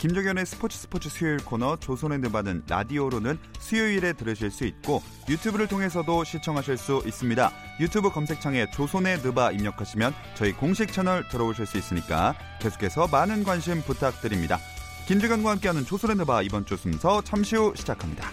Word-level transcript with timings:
김종현의 0.00 0.46
스포츠 0.46 0.78
스포츠 0.78 1.10
수요일 1.10 1.36
코너 1.44 1.76
조선의 1.76 2.20
느바는 2.20 2.62
라디오로는 2.66 3.38
수요일에 3.58 4.14
들으실 4.14 4.50
수 4.50 4.64
있고 4.64 5.02
유튜브를 5.28 5.68
통해서도 5.68 6.24
시청하실 6.24 6.78
수 6.78 7.02
있습니다. 7.04 7.52
유튜브 7.80 8.10
검색창에 8.10 8.70
조선의 8.70 9.18
느바 9.18 9.50
입력하시면 9.50 10.14
저희 10.36 10.52
공식 10.52 10.90
채널 10.90 11.28
들어오실 11.28 11.66
수 11.66 11.76
있으니까 11.76 12.34
계속해서 12.62 13.08
많은 13.08 13.44
관심 13.44 13.82
부탁드립니다. 13.82 14.58
김주경과 15.06 15.50
함께하는 15.50 15.84
조선의 15.84 16.16
느바 16.16 16.42
이번 16.42 16.64
주 16.64 16.78
순서 16.78 17.20
잠시 17.20 17.56
후 17.56 17.74
시작합니다. 17.76 18.30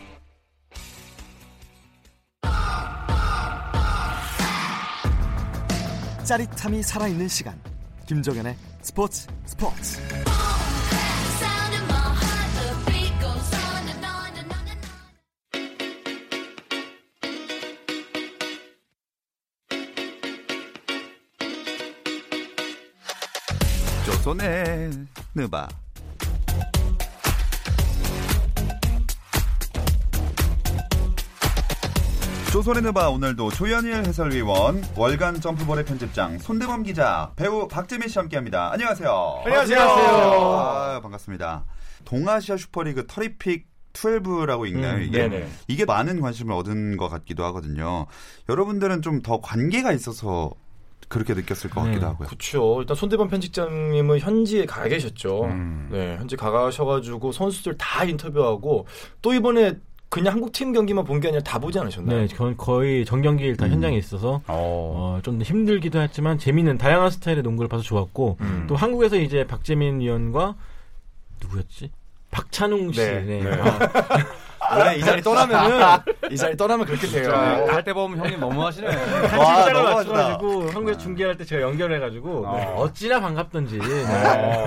짜릿함이 6.23 6.81
살아있는 6.81 7.27
시간 7.27 7.61
김종현의 8.05 8.55
스포츠 8.81 9.27
스포츠 9.45 9.99
조선의 24.27 24.91
느바 25.35 25.69
조선의 32.51 32.81
느바 32.83 33.09
오늘도 33.09 33.51
조현일 33.51 33.93
해설위원, 34.05 34.83
월간 34.97 35.39
점프볼의 35.39 35.85
편집장, 35.85 36.39
손대범 36.39 36.83
기자, 36.83 37.31
배우 37.37 37.69
박재민 37.69 38.09
씨 38.09 38.19
함께합니다. 38.19 38.73
안녕하세요. 38.73 39.43
안녕하세요. 39.45 39.79
아, 39.79 40.99
반갑습니다. 41.01 41.63
동아시아 42.03 42.57
슈퍼리그 42.57 43.07
터리픽 43.07 43.67
12라고 43.93 44.67
읽나요? 44.67 44.97
음, 44.97 45.03
이게 45.03 45.27
네네. 45.29 45.47
이게 45.69 45.85
많은 45.85 46.19
관심을 46.19 46.53
얻은 46.53 46.97
것 46.97 47.07
같기도 47.07 47.45
하거든요. 47.45 48.07
여러분들은 48.49 49.01
좀 49.01 49.21
더 49.21 49.39
관계가 49.39 49.93
있어서 49.93 50.51
그렇게 51.09 51.33
느꼈을 51.33 51.69
것 51.69 51.81
같기도 51.81 52.01
네, 52.01 52.05
하고요. 52.07 52.27
그렇죠. 52.27 52.77
일단 52.81 52.95
손대범 52.97 53.29
편집장님은 53.29 54.19
현지에 54.19 54.65
가 54.65 54.87
계셨죠. 54.87 55.45
음. 55.45 55.87
네, 55.91 56.17
현지 56.17 56.35
가 56.35 56.51
가셔가지고 56.51 57.31
선수들 57.31 57.77
다 57.77 58.03
인터뷰하고 58.03 58.85
또 59.21 59.33
이번에 59.33 59.75
그냥 60.09 60.33
한국 60.33 60.51
팀 60.53 60.71
경기만 60.73 61.03
본 61.05 61.19
게 61.19 61.27
아니라 61.29 61.43
다 61.43 61.59
보지 61.59 61.79
않으셨나요? 61.79 62.19
네, 62.21 62.27
전 62.27 62.55
거의 62.57 63.03
전 63.05 63.21
경기일 63.21 63.57
다 63.57 63.65
음. 63.65 63.71
현장에 63.71 63.97
있어서 63.97 64.41
어, 64.47 65.19
좀 65.23 65.41
힘들기도 65.41 65.99
했지만 66.01 66.37
재미있는 66.37 66.77
다양한 66.77 67.09
스타일의 67.11 67.43
농구를 67.43 67.67
봐서 67.69 67.83
좋았고 67.83 68.37
음. 68.41 68.65
또 68.67 68.75
한국에서 68.75 69.17
이제 69.17 69.45
박재민 69.45 69.99
위원과 69.99 70.55
누구였지? 71.41 71.91
박찬웅 72.31 72.91
씨. 72.91 72.99
네, 72.99 73.21
네. 73.21 73.43
네. 73.43 73.51
아, 73.51 73.79
원래 74.71 74.95
이 74.97 75.01
자리 75.01 75.21
떠나면은 75.21 75.97
이 76.31 76.35
자리 76.37 76.57
떠나면 76.57 76.85
그렇게 76.85 77.07
돼요. 77.07 77.29
갈 77.67 77.83
때 77.83 77.93
보면 77.93 78.17
형님 78.19 78.39
너무하시네. 78.39 78.87
와, 79.37 79.69
너무하다. 79.71 79.83
맞춰가지고 79.83 80.61
한국에서 80.71 80.99
중계할 80.99 81.37
때 81.37 81.45
제가 81.45 81.61
연결해가지고 81.61 82.43
어. 82.45 82.75
어찌나 82.79 83.19
반갑던지 83.21 83.77
네. 83.79 84.05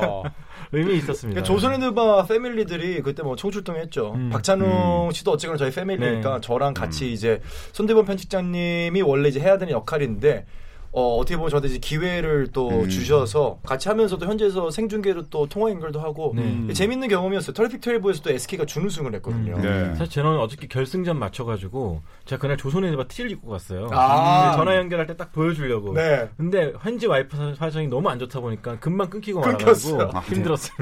어. 0.06 0.22
의미 0.72 0.94
있었습니다. 0.98 1.40
그러니까 1.40 1.42
조선의 1.42 1.78
느바 1.80 2.26
패밀리들이 2.26 3.02
그때 3.02 3.22
뭐 3.24 3.34
총출동했죠. 3.36 4.12
음. 4.14 4.30
박찬웅 4.30 5.10
씨도 5.12 5.32
어쨌거나 5.32 5.58
저희 5.58 5.70
패밀리니까 5.72 6.34
네. 6.36 6.40
저랑 6.40 6.74
같이 6.74 7.12
이제 7.12 7.40
손대범 7.72 8.04
편집장님이 8.06 9.02
원래 9.02 9.28
이제 9.28 9.40
해야 9.40 9.58
되는 9.58 9.72
역할인데 9.72 10.46
어, 10.92 11.16
어떻게 11.18 11.36
보면 11.36 11.50
저한테 11.50 11.68
이제 11.68 11.78
기회를 11.78 12.48
또 12.52 12.68
음. 12.68 12.88
주셔서 12.88 13.60
같이 13.64 13.88
하면서도 13.88 14.26
현지에서 14.26 14.70
생중계로 14.72 15.28
또 15.30 15.46
통화 15.46 15.70
연결도 15.70 16.00
하고 16.00 16.32
네. 16.34 16.72
재밌는 16.72 17.06
경험이었어요. 17.06 17.54
터리픽 17.54 17.80
12에서도 17.80 18.30
SK가 18.30 18.64
준우승을 18.66 19.14
했거든요. 19.14 19.54
음. 19.56 19.62
네. 19.62 19.94
사실 19.94 20.14
저는 20.14 20.38
어저께 20.40 20.66
결승전 20.66 21.16
맞춰가지고 21.18 22.02
제가 22.24 22.40
그날 22.40 22.56
조선의 22.56 22.96
바 22.96 23.04
티를 23.06 23.30
입고 23.30 23.48
갔어요. 23.50 23.88
아. 23.92 24.42
근데 24.50 24.56
전화 24.56 24.76
연결할 24.76 25.06
때 25.06 25.20
딱 25.20 25.32
보여주려고. 25.32 25.92
네. 25.92 26.30
근데 26.38 26.72
현지 26.80 27.06
와이프 27.06 27.56
사정이 27.58 27.88
너무 27.88 28.08
안 28.08 28.18
좋다 28.18 28.40
보니까 28.40 28.78
금방 28.80 29.10
끊기고 29.10 29.42
끊겼어요. 29.42 29.96
말아가지고 29.98 30.18
아, 30.18 30.22
네. 30.22 30.34
힘들었어요. 30.34 30.76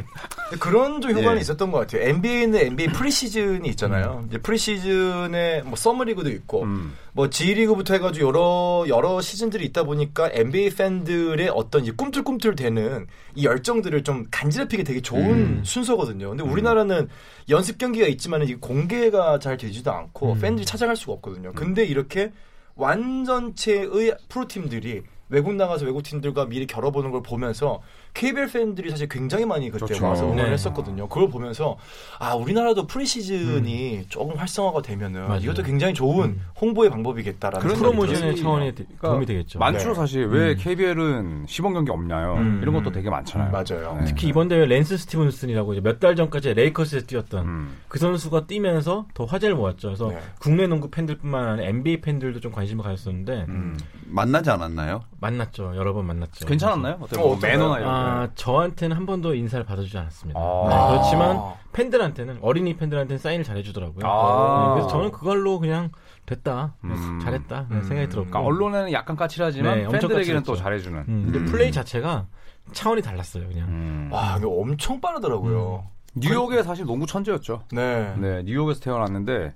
그런 0.60 1.00
좀 1.00 1.10
효과는 1.10 1.38
예. 1.38 1.40
있었던 1.40 1.72
것 1.72 1.78
같아요. 1.80 2.08
NBA는 2.08 2.54
NBA 2.54 2.88
프리시즌이 2.92 3.68
있잖아요. 3.70 4.24
이제 4.28 4.38
프리시즌에 4.38 5.62
뭐 5.64 5.74
서머리그도 5.76 6.30
있고 6.30 6.62
음. 6.62 6.94
뭐 7.18 7.28
G리그부터 7.28 7.94
해가지고 7.94 8.28
여러 8.28 8.84
여러 8.86 9.20
시즌들이 9.20 9.64
있다 9.64 9.82
보니까 9.82 10.30
NBA 10.32 10.70
팬들의 10.70 11.48
어떤 11.52 11.84
이 11.84 11.90
꿈틀꿈틀대는 11.90 13.08
이 13.34 13.44
열정들을 13.44 14.04
좀 14.04 14.24
간지럽히게 14.30 14.84
되게 14.84 15.00
좋은 15.00 15.24
음. 15.24 15.62
순서거든요. 15.64 16.28
근데 16.28 16.44
우리나라는 16.44 17.08
연습 17.48 17.76
경기가 17.76 18.06
있지만 18.06 18.46
이 18.46 18.54
공개가 18.54 19.40
잘 19.40 19.56
되지도 19.56 19.90
않고 19.90 20.34
음. 20.34 20.40
팬들이 20.40 20.64
찾아갈 20.64 20.94
수가 20.94 21.14
없거든요. 21.14 21.54
근데 21.54 21.84
이렇게 21.84 22.30
완전체의 22.76 24.16
프로팀들이 24.28 25.02
외국 25.28 25.56
나가서 25.56 25.86
외국 25.86 26.04
팀들과 26.04 26.46
미리 26.46 26.68
겨뤄보는 26.68 27.10
걸 27.10 27.24
보면서 27.24 27.82
KBL 28.18 28.48
팬들이 28.50 28.90
사실 28.90 29.08
굉장히 29.08 29.44
많이 29.46 29.70
그때 29.70 29.84
그렇죠. 29.86 30.04
와서 30.04 30.24
응원을 30.24 30.46
네. 30.46 30.50
했었거든요. 30.52 31.08
그걸 31.08 31.28
보면서 31.30 31.76
아 32.18 32.34
우리나라도 32.34 32.86
프리시즌이 32.86 34.06
조금 34.08 34.36
활성화가 34.36 34.82
되면은 34.82 35.28
맞아요. 35.28 35.40
이것도 35.40 35.62
굉장히 35.62 35.94
좋은 35.94 36.30
음. 36.30 36.42
홍보의 36.60 36.90
방법이겠다라는 36.90 37.60
그런 37.60 37.76
생각이 37.76 37.96
프로모션의. 37.96 38.36
차원이 38.36 38.74
되- 38.74 38.84
도움이 39.00 39.24
되겠죠. 39.26 39.58
많죠 39.60 39.88
네. 39.90 39.94
사실 39.94 40.26
왜 40.26 40.50
음. 40.52 40.56
KBL은 40.58 41.44
시범 41.46 41.74
경기 41.74 41.90
없냐요. 41.92 42.34
음. 42.34 42.58
이런 42.62 42.74
것도 42.74 42.90
되게 42.90 43.08
많잖아요. 43.08 43.52
맞아요. 43.52 43.96
네. 44.00 44.04
특히 44.06 44.28
이번 44.28 44.48
대회 44.48 44.66
랜스 44.66 44.96
스티븐슨이라고 44.98 45.74
이제 45.74 45.80
몇 45.80 45.98
달 45.98 46.14
전까지 46.14 46.54
레이커스에 46.54 47.00
뛰었던 47.02 47.44
음. 47.44 47.76
그 47.88 47.98
선수가 47.98 48.46
뛰면서 48.46 49.06
더 49.14 49.24
화제를 49.24 49.56
모았죠. 49.56 49.88
그래서 49.88 50.08
네. 50.10 50.18
국내 50.38 50.66
농구 50.68 50.90
팬들뿐만 50.90 51.48
아니라 51.48 51.68
NBA 51.68 52.00
팬들도 52.00 52.38
좀 52.40 52.52
관심을 52.52 52.84
가졌었는데 52.84 53.46
음. 53.48 53.76
만나지 54.06 54.48
않았나요? 54.50 55.02
만났죠. 55.20 55.72
여러 55.76 55.92
번 55.92 56.06
만났죠. 56.06 56.46
괜찮았나요? 56.46 56.98
어때요? 57.00 57.24
어, 57.24 57.28
뭐? 57.28 57.38
매너나 57.42 57.78
이런 57.80 57.92
거. 57.92 58.07
아, 58.08 58.28
저한테는 58.34 58.96
한 58.96 59.06
번도 59.06 59.34
인사를 59.34 59.64
받아주지 59.64 59.96
않았습니다. 59.98 60.40
아. 60.40 60.66
네, 60.68 60.96
그렇지만 60.96 61.36
아. 61.36 61.54
팬들한테는 61.72 62.38
어린이 62.42 62.76
팬들한테는 62.76 63.18
사인을 63.18 63.44
잘해주더라고요. 63.44 64.06
아. 64.06 64.68
네, 64.68 64.74
그래서 64.74 64.88
저는 64.88 65.10
그걸로 65.10 65.58
그냥 65.58 65.90
됐다, 66.26 66.74
음. 66.84 67.20
잘했다 67.22 67.66
음. 67.70 67.82
생각이 67.82 68.08
들었고. 68.08 68.30
그러니까 68.30 68.40
언론에는 68.40 68.92
약간 68.92 69.16
까칠하지만 69.16 69.78
네, 69.78 69.84
엄청 69.84 70.08
팬들에게는 70.08 70.42
또. 70.42 70.56
잘해주는. 70.56 70.98
음, 71.08 71.22
근데 71.24 71.38
음. 71.38 71.46
플레이 71.46 71.72
자체가 71.72 72.26
차원이 72.72 73.00
달랐어요, 73.02 73.48
그냥. 73.48 73.68
음. 73.68 74.08
와 74.12 74.36
이거 74.38 74.48
엄청 74.48 75.00
빠르더라고요. 75.00 75.86
뉴욕에 76.14 76.62
사실 76.62 76.84
농구 76.84 77.06
천재였죠. 77.06 77.62
네. 77.72 78.14
네, 78.16 78.42
뉴욕에서 78.42 78.80
태어났는데 78.80 79.54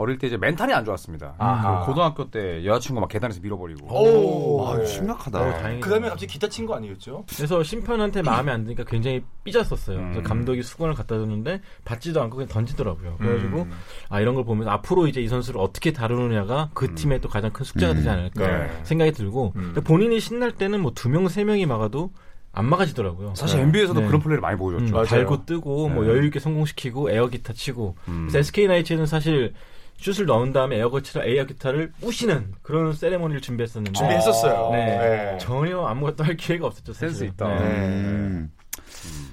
어릴 0.00 0.18
때 0.18 0.26
이제 0.26 0.36
멘탈이 0.36 0.72
안 0.72 0.84
좋았습니다. 0.84 1.34
아하. 1.38 1.80
그 1.80 1.86
고등학교 1.86 2.30
때 2.30 2.64
여자친구 2.64 3.00
막 3.00 3.08
계단에서 3.08 3.40
밀어버리고. 3.40 3.86
오. 3.86 4.56
와, 4.62 4.76
네. 4.78 4.86
심각하다. 4.86 5.40
어, 5.40 5.52
다행이다. 5.52 5.84
그다음에 5.86 6.08
갑자기 6.08 6.32
기타 6.32 6.48
친 6.48 6.66
거 6.66 6.74
아니겠죠? 6.74 7.24
그래서 7.34 7.62
심판한테 7.62 8.22
마음에 8.22 8.50
안 8.52 8.64
드니까 8.64 8.84
굉장히 8.84 9.22
삐졌었어요. 9.44 9.98
그래서 9.98 10.18
음. 10.20 10.24
감독이 10.24 10.62
수건을 10.62 10.94
갖다 10.94 11.16
줬는데 11.16 11.60
받지도 11.84 12.20
않고 12.22 12.36
그냥 12.36 12.48
던지더라고요. 12.48 13.16
그래가지고 13.18 13.62
음. 13.62 13.70
아 14.08 14.20
이런 14.20 14.34
걸 14.34 14.44
보면서 14.44 14.70
앞으로 14.70 15.06
이제 15.06 15.20
이 15.20 15.28
선수를 15.28 15.60
어떻게 15.60 15.92
다루느냐가 15.92 16.70
그 16.74 16.94
팀의 16.94 17.20
또 17.20 17.28
가장 17.28 17.50
큰 17.52 17.64
숙제가 17.64 17.92
음. 17.92 17.96
되지 17.96 18.08
않을까 18.08 18.46
네. 18.46 18.80
생각이 18.84 19.12
들고 19.12 19.52
음. 19.56 19.74
본인이 19.84 20.20
신날 20.20 20.52
때는 20.52 20.80
뭐 20.80 20.92
두 20.94 21.08
명 21.08 21.28
세 21.28 21.44
명이 21.44 21.66
막아도 21.66 22.10
안 22.52 22.66
막아지더라고요. 22.66 23.34
사실 23.36 23.58
네. 23.58 23.62
NBA에서도 23.66 24.00
네. 24.00 24.06
그런 24.08 24.20
플레이를 24.20 24.40
많이 24.40 24.56
음, 24.56 24.58
보여줬죠. 24.58 24.92
맞아요. 24.92 25.06
달고 25.06 25.46
뜨고 25.46 25.88
뭐 25.88 26.02
네. 26.04 26.10
여유 26.10 26.26
있게 26.26 26.40
성공시키고 26.40 27.10
에어 27.10 27.28
기타 27.28 27.52
치고 27.52 27.94
음. 28.08 28.26
그래서 28.28 28.38
SK 28.38 28.66
나이츠는 28.66 29.06
사실 29.06 29.54
슛을 30.00 30.26
넣은 30.26 30.52
다음에 30.52 30.76
에어 30.76 30.88
거치라 30.90 31.24
에어 31.24 31.44
기타를 31.44 31.92
부시는 32.00 32.54
그런 32.62 32.92
세레모니를 32.94 33.42
준비했었는데 33.42 33.98
준비했었어요. 33.98 34.70
네. 34.72 34.86
네. 34.98 35.38
전혀 35.38 35.84
아무것도 35.84 36.24
할 36.24 36.36
기회가 36.36 36.66
없었죠. 36.66 36.92
사실. 36.94 37.10
센스 37.10 37.24
있다. 37.24 37.46
네. 37.48 37.64
음, 37.64 38.50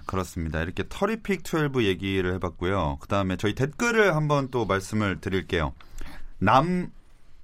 그렇습니다. 0.05 0.61
이렇게 0.61 0.83
Terrific 0.89 1.44
12 1.45 1.87
얘기를 1.87 2.33
해봤고요. 2.35 2.97
그 2.99 3.07
다음에 3.07 3.37
저희 3.37 3.55
댓글을 3.55 4.15
한번 4.15 4.49
또 4.51 4.65
말씀을 4.65 5.21
드릴게요. 5.21 5.73
남 6.39 6.91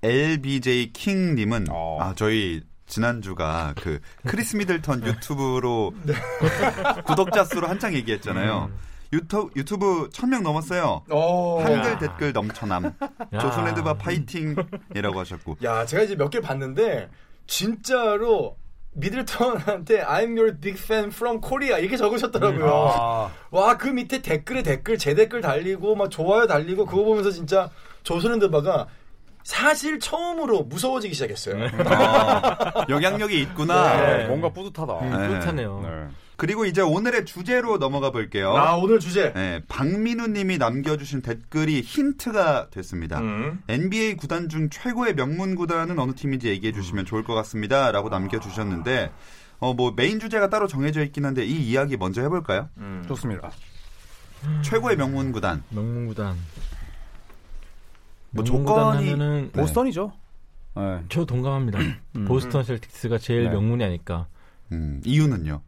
LBJ 0.03 0.91
킹님은 0.91 1.67
어. 1.71 1.97
아 2.01 2.13
저희 2.15 2.61
지난주가 2.87 3.73
그 3.81 3.99
크리스 4.27 4.57
미들턴 4.57 5.05
유튜브로 5.05 5.93
구독자 7.05 7.45
수로 7.45 7.67
한창 7.67 7.93
얘기했잖아요. 7.93 8.69
유튜브, 9.13 9.49
유튜브 9.55 10.09
1000명 10.09 10.41
넘었어요. 10.41 11.03
오. 11.11 11.59
한글 11.61 11.97
댓글 11.99 12.33
넘쳐남. 12.33 12.85
야. 13.33 13.39
조선헤드바 13.39 13.93
파이팅이라고 13.95 15.19
하셨고. 15.19 15.57
야, 15.63 15.85
제가 15.85 16.03
이제 16.03 16.15
몇 16.15 16.29
개 16.29 16.41
봤는데 16.41 17.09
진짜로 17.45 18.57
미들턴한테 18.95 20.03
I'm 20.03 20.35
your 20.37 20.57
big 20.59 20.79
fan 20.79 21.05
from 21.09 21.39
Korea 21.41 21.79
이렇게 21.79 21.95
적으셨더라고요. 21.97 22.67
아, 22.67 23.31
와, 23.51 23.77
그 23.77 23.87
밑에 23.87 24.21
댓글에 24.21 24.63
댓글, 24.63 24.97
제 24.97 25.13
댓글 25.15 25.41
달리고 25.41 25.95
막 25.95 26.09
좋아요 26.09 26.47
달리고 26.47 26.85
그거 26.85 27.03
보면서 27.03 27.31
진짜 27.31 27.69
조선핸드바가 28.03 28.87
사실 29.43 29.99
처음으로 29.99 30.63
무서워지기 30.63 31.13
시작했어요. 31.13 31.67
아, 31.85 32.85
영향력이 32.89 33.39
있구나. 33.41 34.17
네, 34.17 34.27
뭔가 34.27 34.49
뿌듯하다. 34.49 34.93
음, 34.99 35.09
네. 35.11 35.27
뿌듯하네요. 35.27 35.81
네. 35.83 36.07
그리고 36.35 36.65
이제 36.65 36.81
오늘의 36.81 37.25
주제로 37.25 37.77
넘어가 37.77 38.11
볼게요. 38.11 38.55
아, 38.55 38.75
오늘 38.75 38.99
주제. 38.99 39.31
네, 39.33 39.61
박민우 39.67 40.27
님이 40.27 40.57
남겨주신 40.57 41.21
댓글이 41.21 41.81
힌트가 41.81 42.69
됐습니다. 42.71 43.19
음. 43.19 43.61
NBA 43.67 44.17
구단 44.17 44.49
중 44.49 44.69
최고의 44.69 45.15
명문 45.15 45.55
구단은 45.55 45.99
어느 45.99 46.13
팀인지 46.13 46.47
얘기해 46.49 46.73
주시면 46.73 47.05
좋을 47.05 47.23
것 47.23 47.33
같습니다. 47.35 47.91
라고 47.91 48.09
남겨주셨는데, 48.09 49.11
어, 49.59 49.73
뭐, 49.73 49.93
메인 49.95 50.19
주제가 50.19 50.49
따로 50.49 50.67
정해져 50.67 51.03
있긴 51.03 51.25
한데, 51.25 51.45
이 51.45 51.53
이야기 51.69 51.97
먼저 51.97 52.21
해볼까요? 52.21 52.67
음. 52.77 53.03
좋습니다. 53.07 53.51
최고의 54.63 54.97
명문 54.97 55.31
구단. 55.31 55.63
명문 55.69 56.07
구단. 56.07 56.35
뭐 58.33 58.43
명문구단 58.43 58.83
조건이- 58.83 58.95
하면은 59.11 59.49
네. 59.53 59.61
보스턴이죠. 59.61 60.11
네. 60.75 60.99
저 61.09 61.23
동감합니다. 61.25 61.79
보스턴 62.27 62.63
셀틱스가 62.63 63.17
제일 63.19 63.43
네. 63.45 63.49
명문이 63.51 63.83
아닐까. 63.83 64.27
음, 64.71 65.01
이유는요? 65.05 65.61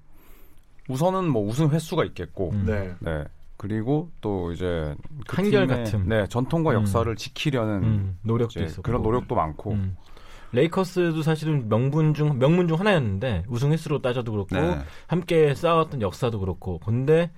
우선은 0.89 1.29
뭐 1.29 1.44
우승 1.47 1.69
횟수가 1.69 2.03
있겠고, 2.06 2.51
음. 2.51 2.65
네. 2.65 2.94
네. 3.00 3.23
그리고 3.57 4.09
또 4.21 4.51
이제 4.51 4.94
그 5.27 5.35
한결 5.38 5.67
같음. 5.67 6.07
네, 6.09 6.27
전통과 6.27 6.71
음. 6.71 6.75
역사를 6.81 7.15
지키려는 7.15 7.83
음, 7.83 8.17
노력도 8.23 8.63
있었고. 8.63 8.81
그런 8.81 9.01
노력도 9.01 9.33
많고, 9.35 9.71
음. 9.73 9.95
레이커스도 10.51 11.21
사실은 11.21 11.67
명분 11.69 12.13
중 12.13 12.38
명문 12.39 12.67
중 12.67 12.79
하나였는데 12.79 13.44
우승 13.47 13.71
횟수로 13.71 14.01
따져도 14.01 14.31
그렇고 14.31 14.56
네. 14.56 14.79
함께 15.07 15.53
싸웠던 15.53 16.01
역사도 16.01 16.39
그렇고 16.39 16.79
근데 16.79 17.29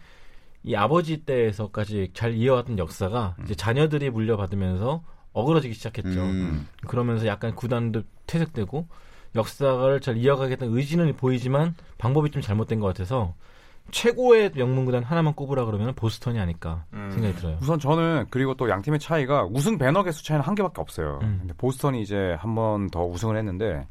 이 0.64 0.76
아버지 0.76 1.18
때에서까지 1.26 2.12
잘 2.14 2.36
이어왔던 2.36 2.78
역사가 2.78 3.36
이제 3.44 3.56
자녀들이 3.56 4.12
물려받으면서 4.12 5.02
어그러지기 5.38 5.74
시작했죠. 5.74 6.20
음, 6.22 6.68
그러면서 6.88 7.28
약간 7.28 7.54
구단도 7.56 8.04
퇴색되고 8.26 8.88
역사를 9.36 10.00
잘 10.02 10.18
이어가겠다는 10.18 10.76
의지는 10.76 11.16
보이지만 11.16 11.76
방법이 11.98 12.32
좀 12.32 12.42
잘못된 12.42 12.80
것 12.80 12.88
같아서 12.88 13.34
최고의 13.92 14.52
명문 14.54 14.86
구단 14.86 15.04
하나만 15.04 15.34
꼽으라 15.34 15.64
그러면 15.66 15.94
보스턴이 15.96 16.40
아닐까 16.40 16.84
음. 16.94 17.10
생각이 17.12 17.36
들어요. 17.36 17.58
우선 17.62 17.80
저는 17.80 18.26
그리고 18.30 18.54
또 18.56 18.68
양 18.70 18.82
팀의 18.82 19.00
차이가 19.00 19.46
우승 19.46 19.78
배너 19.78 20.04
개수 20.04 20.24
차이는 20.26 20.44
한 20.44 20.56
개밖에 20.56 20.82
없어요. 20.82 21.20
음. 21.22 21.38
근데 21.40 21.54
보스턴이 21.58 22.02
이제 22.02 22.36
한 22.40 22.56
번 22.56 22.90
더 22.90 23.06
우승을 23.06 23.38
했는데 23.38 23.88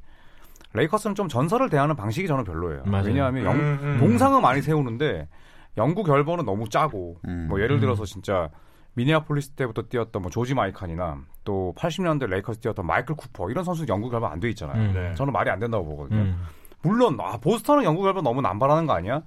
레이커스는 0.75 1.15
좀 1.15 1.29
전설을 1.29 1.71
대하는 1.71 1.97
방식이 1.97 2.27
저는 2.27 2.45
별로예요. 2.45 2.83
맞아요. 2.85 3.07
왜냐하면 3.07 3.45
영- 3.45 3.55
음, 3.55 3.79
음. 3.83 3.97
동상은 3.99 4.43
많이 4.43 4.61
세우는데 4.61 5.29
영구 5.79 6.03
결번은 6.05 6.45
너무 6.45 6.69
짜고 6.69 7.17
음. 7.27 7.47
뭐 7.49 7.61
예를 7.63 7.77
음. 7.77 7.81
들어서 7.81 8.05
진짜 8.05 8.51
미니아폴리스 8.97 9.51
때부터 9.51 9.83
뛰었던 9.83 10.23
뭐 10.23 10.31
조지 10.31 10.55
마이칸이나 10.55 11.21
또 11.45 11.75
80년대 11.77 12.27
레이커스 12.27 12.61
뛰었던 12.61 12.85
마이클 12.85 13.15
쿠퍼 13.15 13.51
이런 13.51 13.63
선수 13.63 13.87
영구 13.87 14.11
결번 14.11 14.33
안돼 14.33 14.49
있잖아요. 14.51 14.83
음. 14.83 14.93
네. 14.95 15.15
저는 15.15 15.33
말이 15.33 15.51
안 15.51 15.61
된다고 15.61 15.85
보거든요. 15.85 16.21
음. 16.21 16.43
물론 16.83 17.19
아 17.21 17.37
보스턴은 17.37 17.85
영구 17.85 18.03
결번 18.03 18.25
너무 18.25 18.41
남발하는 18.41 18.87
거 18.87 18.95
아니야? 18.95 19.23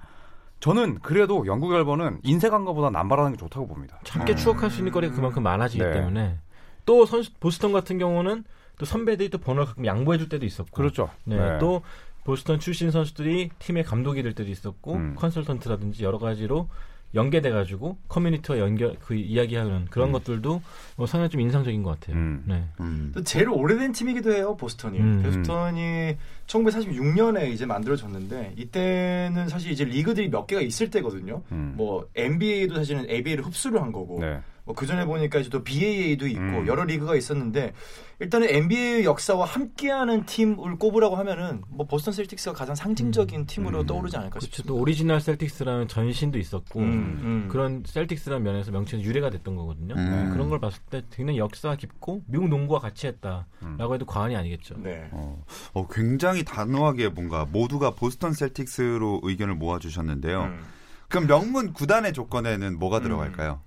저는 0.59 0.99
그래도 0.99 1.45
영구 1.45 1.69
결번은 1.69 2.19
인색한 2.23 2.65
것보다 2.65 2.89
남발하는 2.89 3.31
게 3.31 3.37
좋다고 3.37 3.67
봅니다. 3.67 3.99
함께 4.09 4.35
추억할 4.35 4.69
수 4.69 4.79
있는 4.79 4.91
거리가 4.91 5.15
그만큼 5.15 5.43
많아지기 5.43 5.83
네. 5.83 5.91
때문에 5.91 6.39
또 6.85 7.05
선수 7.05 7.31
보스턴 7.39 7.71
같은 7.71 7.97
경우는 7.97 8.43
또 8.77 8.85
선배들이 8.85 9.29
또 9.29 9.37
번호를 9.37 9.67
가끔 9.67 9.85
양보해 9.85 10.17
줄 10.17 10.29
때도 10.29 10.45
있었고 10.45 10.71
그렇죠. 10.71 11.09
네, 11.25 11.59
또 11.59 11.81
보스턴 12.23 12.59
출신 12.59 12.91
선수들이 12.91 13.51
팀의 13.59 13.83
감독이 13.83 14.23
될 14.23 14.33
때도 14.33 14.49
있었고 14.49 14.93
음. 14.93 15.15
컨설턴트라든지 15.15 16.03
여러 16.03 16.17
가지로 16.17 16.69
연계돼 17.15 17.49
가지고 17.49 17.97
커뮤니티와 18.07 18.59
연결 18.59 18.95
그 18.99 19.15
이야기하는 19.15 19.85
그런 19.89 20.09
음. 20.09 20.13
것들도 20.13 20.61
뭐 20.95 21.07
상당히 21.07 21.29
좀 21.29 21.41
인상적인 21.41 21.81
것 21.81 21.99
같아요. 21.99 22.15
음. 22.15 22.43
네. 22.45 22.63
음. 22.79 23.11
또 23.13 23.23
제일 23.23 23.49
오래된 23.49 23.93
팀이기도 23.93 24.31
해요, 24.31 24.55
보스턴이. 24.57 24.99
음. 24.99 25.23
보스턴이 25.23 26.17
1946년에 26.47 27.51
이제 27.51 27.65
만들어졌는데 27.65 28.53
이때는 28.57 29.49
사실 29.49 29.71
이제 29.71 29.85
리그들이 29.85 30.29
몇 30.29 30.45
개가 30.45 30.61
있을 30.61 30.89
때거든요. 30.89 31.41
음. 31.51 31.73
뭐 31.75 32.07
NBA도 32.15 32.75
사실은 32.75 33.09
ABA를 33.09 33.45
흡수를 33.45 33.81
한 33.81 33.91
거고 33.91 34.19
네. 34.19 34.39
뭐 34.69 34.75
그전에 34.75 35.03
보니까 35.05 35.39
이제 35.39 35.49
또 35.49 35.63
BAA도 35.63 36.27
있고 36.27 36.41
음. 36.41 36.67
여러 36.67 36.83
리그가 36.83 37.15
있었는데 37.15 37.73
일단은 38.19 38.49
NBA 38.51 39.03
역사와 39.03 39.45
함께하는 39.45 40.27
팀을 40.27 40.75
꼽으라고 40.77 41.15
하면은 41.15 41.63
뭐 41.69 41.87
보스턴 41.87 42.13
셀틱스가 42.13 42.55
가장 42.55 42.75
상징적인 42.75 43.47
팀으로 43.47 43.79
음. 43.79 43.85
떠오르지 43.87 44.15
않을까. 44.17 44.39
싶습니다. 44.39 44.67
또 44.67 44.79
오리지널 44.79 45.21
셀틱스라는 45.21 45.87
전신도 45.87 46.37
있었고 46.37 46.81
음, 46.81 46.85
음. 46.85 47.47
그런 47.49 47.81
셀틱스라는 47.83 48.43
면에서 48.43 48.69
명칭은 48.69 49.03
유래가 49.03 49.31
됐던 49.31 49.55
거거든요. 49.55 49.95
네, 49.95 50.01
음. 50.01 50.29
그런 50.33 50.49
걸 50.49 50.59
봤을 50.59 50.79
때 50.91 51.01
굉장히 51.09 51.39
역사가 51.39 51.75
깊고 51.75 52.21
미국 52.27 52.47
농구와 52.49 52.79
같이 52.79 53.07
했다라고 53.07 53.95
해도 53.95 54.05
과언이 54.05 54.35
아니겠죠. 54.35 54.75
네. 54.77 55.09
어, 55.13 55.43
어, 55.73 55.87
굉장히 55.87 56.43
단호하게 56.43 57.09
뭔가 57.09 57.47
모두가 57.51 57.95
보스턴 57.95 58.33
셀틱스로 58.33 59.21
의견을 59.23 59.55
모아주셨는데요. 59.55 60.43
음. 60.43 60.59
그럼 61.07 61.25
명문 61.25 61.73
구단의 61.73 62.13
조건에는 62.13 62.77
뭐가 62.77 62.99
들어갈까요? 62.99 63.61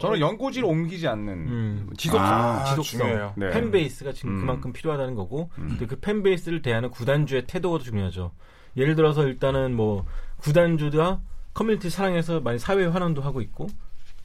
저는 0.00 0.20
연고지를 0.20 0.68
옮기지 0.68 1.06
않는 1.08 1.32
음. 1.32 1.90
지속성. 1.96 2.26
아, 2.26 2.64
지속성, 2.64 3.00
중요해요. 3.00 3.32
네. 3.36 3.50
fanbase가 3.50 4.12
지금 4.12 4.30
음. 4.36 4.40
그만큼 4.40 4.72
필요하다는 4.72 5.14
거고, 5.14 5.50
음. 5.58 5.76
그 5.88 5.96
fanbase를 5.96 6.62
대하는 6.62 6.90
구단주의 6.90 7.46
태도가 7.46 7.78
중요하죠. 7.78 8.32
예를 8.76 8.94
들어서 8.94 9.26
일단은 9.26 9.74
뭐 9.74 10.04
구단주가 10.38 11.20
커뮤니티 11.54 11.88
사랑해서 11.88 12.40
많이 12.40 12.58
사회 12.58 12.84
환원도 12.84 13.22
하고 13.22 13.40
있고, 13.40 13.68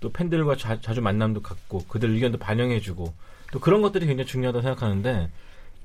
또 0.01 0.12
팬들과 0.12 0.56
자주 0.57 1.01
만남도 1.01 1.41
갖고, 1.41 1.85
그들 1.88 2.09
의견도 2.09 2.38
반영해주고, 2.38 3.13
또 3.51 3.59
그런 3.59 3.81
것들이 3.81 4.06
굉장히 4.07 4.27
중요하다고 4.27 4.62
생각하는데, 4.63 5.29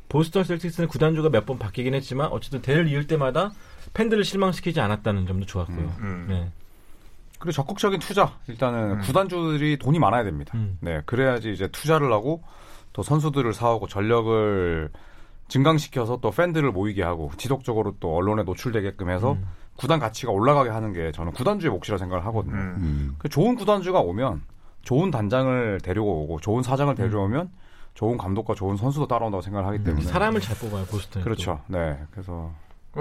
보스턴 0.08 0.44
셀틱스는 0.44 0.88
구단주가 0.88 1.28
몇 1.30 1.46
번 1.46 1.58
바뀌긴 1.58 1.94
했지만 1.94 2.28
어쨌든 2.28 2.62
대를 2.62 2.88
이을 2.88 3.06
때마다 3.06 3.52
팬들을 3.94 4.24
실망시키지 4.24 4.80
않았다는 4.80 5.26
점도 5.26 5.46
좋았고요. 5.46 5.94
음. 6.00 6.26
네. 6.28 6.50
그리고 7.38 7.52
적극적인 7.52 8.00
투자. 8.00 8.32
일단은 8.48 8.92
음. 8.92 9.00
구단주들이 9.02 9.78
돈이 9.78 9.98
많아야 9.98 10.24
됩니다. 10.24 10.52
음. 10.56 10.78
네, 10.80 11.02
그래야지 11.06 11.52
이제 11.52 11.68
투자를 11.68 12.12
하고 12.12 12.42
또 12.92 13.02
선수들을 13.02 13.52
사오고 13.52 13.88
전력을 13.88 14.90
증강시켜서 15.48 16.18
또 16.20 16.30
팬들을 16.30 16.72
모이게 16.72 17.02
하고 17.02 17.30
지속적으로 17.36 17.94
또 18.00 18.16
언론에 18.16 18.42
노출되게끔 18.42 19.10
해서 19.10 19.32
음. 19.32 19.46
구단 19.76 20.00
가치가 20.00 20.32
올라가게 20.32 20.70
하는 20.70 20.92
게 20.92 21.12
저는 21.12 21.32
구단주의 21.32 21.70
몫이라 21.70 21.98
생각을 21.98 22.24
하거든요. 22.26 22.54
음. 22.54 22.74
음. 22.78 23.14
그 23.18 23.28
좋은 23.28 23.54
구단주가 23.54 24.00
오면 24.00 24.42
좋은 24.82 25.10
단장을 25.10 25.80
데리고 25.82 26.32
확 26.32 26.42
좋은 26.42 26.62
사장을 26.62 26.94
데려오면 26.94 27.50
좋은 27.94 28.16
감독과 28.18 28.54
좋은 28.54 28.76
선수도 28.76 29.06
따라온다고 29.06 29.42
생각을 29.42 29.66
하기 29.68 29.84
때문에 29.84 30.04
사람을 30.04 30.40
잘 30.40 30.56
뽑아요 30.56 30.84
보스턴이. 30.84 31.24
그렇죠. 31.24 31.60
네, 31.66 31.98
그래서 32.10 32.52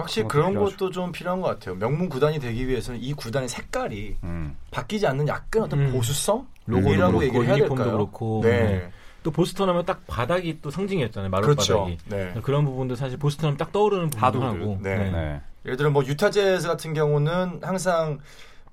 확실히 0.02 0.28
그런 0.28 0.54
것도 0.54 0.72
것도 0.72 0.92
좀 0.92 1.12
필요한 1.12 1.42
것 1.42 1.48
같아요. 1.48 1.76
명문 1.76 2.10
구단이 2.10 2.40
되기 2.40 2.68
위해서는 2.68 3.02
이 3.02 3.14
구단의 3.14 3.50
색깔이 3.50 4.18
음, 4.24 4.56
바뀌지 4.72 5.08
않는 5.08 5.28
약간 5.28 5.64
어떤 5.64 5.80
음. 5.80 5.92
보수성? 5.92 6.48
그렇고 6.66 7.24
얘기를 7.24 7.46
해야 7.46 7.58
유니폼도 7.58 7.76
될까요? 7.76 7.98
그렇고 7.98 8.42
네. 8.44 8.50
네. 8.64 8.92
또 9.24 9.32
보스턴 9.32 9.70
하면 9.70 9.86
딱 9.86 10.06
바닥이 10.06 10.60
또 10.62 10.70
상징이었잖아요. 10.70 11.30
마룻 11.30 11.46
그렇죠. 11.46 11.80
바닥이. 11.80 11.98
네. 12.06 12.34
그런 12.44 12.64
부분도 12.66 12.96
사실 12.96 13.18
보스턴 13.18 13.48
하면 13.48 13.58
딱 13.58 13.72
떠오르는 13.72 14.10
부분도. 14.10 14.44
하고. 14.44 14.80
네. 14.82 15.12
네. 15.12 15.42
예를 15.66 15.78
들어 15.78 15.90
뭐 15.90 16.04
유타 16.06 16.30
재즈 16.30 16.68
같은 16.68 16.94
경우는 16.94 17.60
항상 17.64 18.20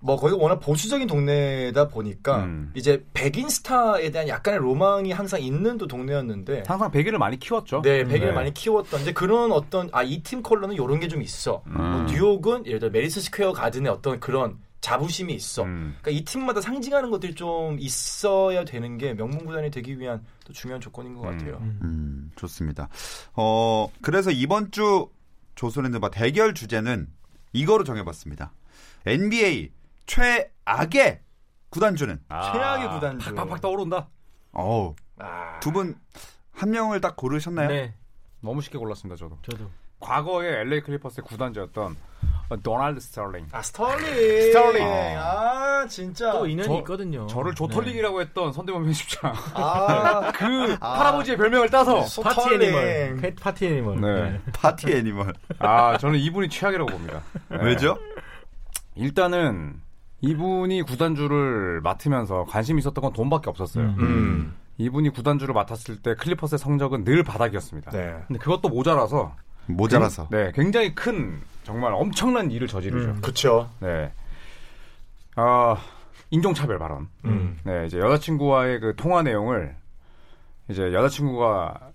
뭐 0.02 0.16
거기가 0.16 0.38
워낙 0.42 0.58
보수적인 0.58 1.06
동네다 1.06 1.88
보니까 1.88 2.44
음. 2.44 2.72
이제 2.74 3.04
백인 3.14 3.48
스타에 3.48 4.10
대한 4.10 4.26
약간의 4.28 4.58
로망이 4.60 5.12
항상 5.12 5.40
있는 5.40 5.78
또 5.78 5.86
동네였는데 5.86 6.64
항상 6.66 6.90
백인을 6.90 7.18
많이 7.18 7.38
키웠죠. 7.38 7.82
네, 7.82 8.02
백인을 8.04 8.28
네. 8.28 8.32
많이 8.32 8.52
키웠던데 8.52 9.12
그런 9.12 9.52
어떤 9.52 9.88
아 9.92 10.02
이 10.02 10.22
팀 10.22 10.42
컬러는 10.42 10.74
이런 10.74 10.98
게 11.00 11.06
좀 11.08 11.22
있어. 11.22 11.62
음. 11.66 11.72
뭐 11.74 12.02
뉴욕은 12.02 12.66
예를 12.66 12.78
들어 12.80 12.90
매디슨 12.90 13.20
스퀘어 13.20 13.52
가든의 13.52 13.90
어떤 13.92 14.18
그런 14.18 14.58
자부심이 14.80 15.32
있어. 15.34 15.62
음. 15.62 15.94
그러니까 16.00 16.10
이 16.20 16.24
팀마다 16.24 16.60
상징하는 16.60 17.10
것들이 17.10 17.34
좀 17.36 17.76
있어야 17.78 18.64
되는 18.64 18.98
게 18.98 19.14
명문 19.14 19.44
구단이 19.44 19.70
되기 19.70 19.98
위한 20.00 20.24
또 20.44 20.52
중요한 20.52 20.80
조건인 20.80 21.14
것 21.14 21.20
음. 21.28 21.30
같아요. 21.38 21.58
음, 21.60 22.30
좋습니다. 22.34 22.88
어, 23.34 23.88
그래서 24.02 24.30
이번 24.32 24.72
주 24.72 25.08
조선핸드바 25.54 26.10
대결 26.10 26.54
주제는 26.54 27.06
이거로 27.52 27.84
정해봤습니다. 27.84 28.52
NBA 29.06 29.70
최악의 30.06 31.20
구단주는? 31.70 32.20
아, 32.28 32.52
최악의 32.52 32.88
구단주. 32.90 33.34
팍팍팍 33.34 33.60
떠오른다. 33.60 34.08
어우, 34.52 34.94
아, 35.18 35.58
두분 35.60 35.96
한 36.52 36.70
명을 36.70 37.00
딱 37.00 37.16
고르셨나요? 37.16 37.68
네, 37.68 37.94
너무 38.40 38.60
쉽게 38.60 38.78
골랐습니다, 38.78 39.16
저도. 39.18 39.38
저도. 39.42 39.70
과거에 40.00 40.62
LA 40.62 40.80
클리퍼스의 40.80 41.24
구단주였던 41.24 41.96
어, 42.48 42.56
도널드 42.56 42.98
스털링. 43.00 43.46
아 43.52 43.62
스털링. 43.62 44.04
스털링. 44.52 44.84
아 44.84 45.86
진짜. 45.88 46.32
또 46.32 46.44
인연이 46.46 46.66
저- 46.66 46.78
있거든요. 46.78 47.26
저를 47.28 47.54
조털링이라고 47.54 48.20
했던 48.20 48.52
손대범 48.52 48.84
편집장. 48.84 49.32
아 49.54 50.32
그 50.34 50.76
할아버지의 50.80 51.36
별명을 51.36 51.70
따서. 51.70 52.00
파티 52.20 52.40
스털링. 52.40 52.62
animal. 52.74 53.34
파- 53.36 53.42
party 53.44 53.66
animal. 53.68 54.00
네. 54.00 54.40
party 54.52 54.92
animal. 54.92 55.32
아, 55.60 55.96
저는 55.98 56.18
이분이 56.18 56.48
최악이라고 56.48 56.90
봅니다. 56.90 57.22
네. 57.48 57.58
왜죠? 57.62 57.96
일단은 58.96 59.80
이분이 60.22 60.82
구단주를 60.82 61.80
맡으면서 61.82 62.44
관심 62.44 62.78
있었던 62.78 63.02
건 63.02 63.12
돈밖에 63.12 63.50
없었어요. 63.50 63.84
음. 63.84 63.96
음. 64.00 64.54
이분이 64.78 65.10
구단주를 65.10 65.52
맡았을 65.52 66.00
때 66.00 66.14
클리퍼스의 66.14 66.58
성적은 66.58 67.04
늘 67.04 67.22
바닥이었습니다. 67.22 67.90
네. 67.90 68.16
근데 68.26 68.38
그것도 68.38 68.68
모자라서 68.68 69.34
모자라서. 69.66 70.28
네, 70.30 70.50
굉장히 70.54 70.94
큰 70.94 71.40
정말 71.64 71.92
엄청난 71.92 72.50
일을 72.50 72.66
저지르죠. 72.66 73.10
음. 73.10 73.20
그쵸. 73.20 73.68
네. 73.80 74.12
아, 75.36 75.76
인종차별 76.30 76.78
발언. 76.78 77.08
음. 77.24 77.58
네, 77.64 77.86
이제 77.86 77.98
여자친구와의 77.98 78.80
그 78.80 78.94
통화 78.96 79.22
내용을 79.22 79.76
이제 80.68 80.92
여자친구가 80.92 81.90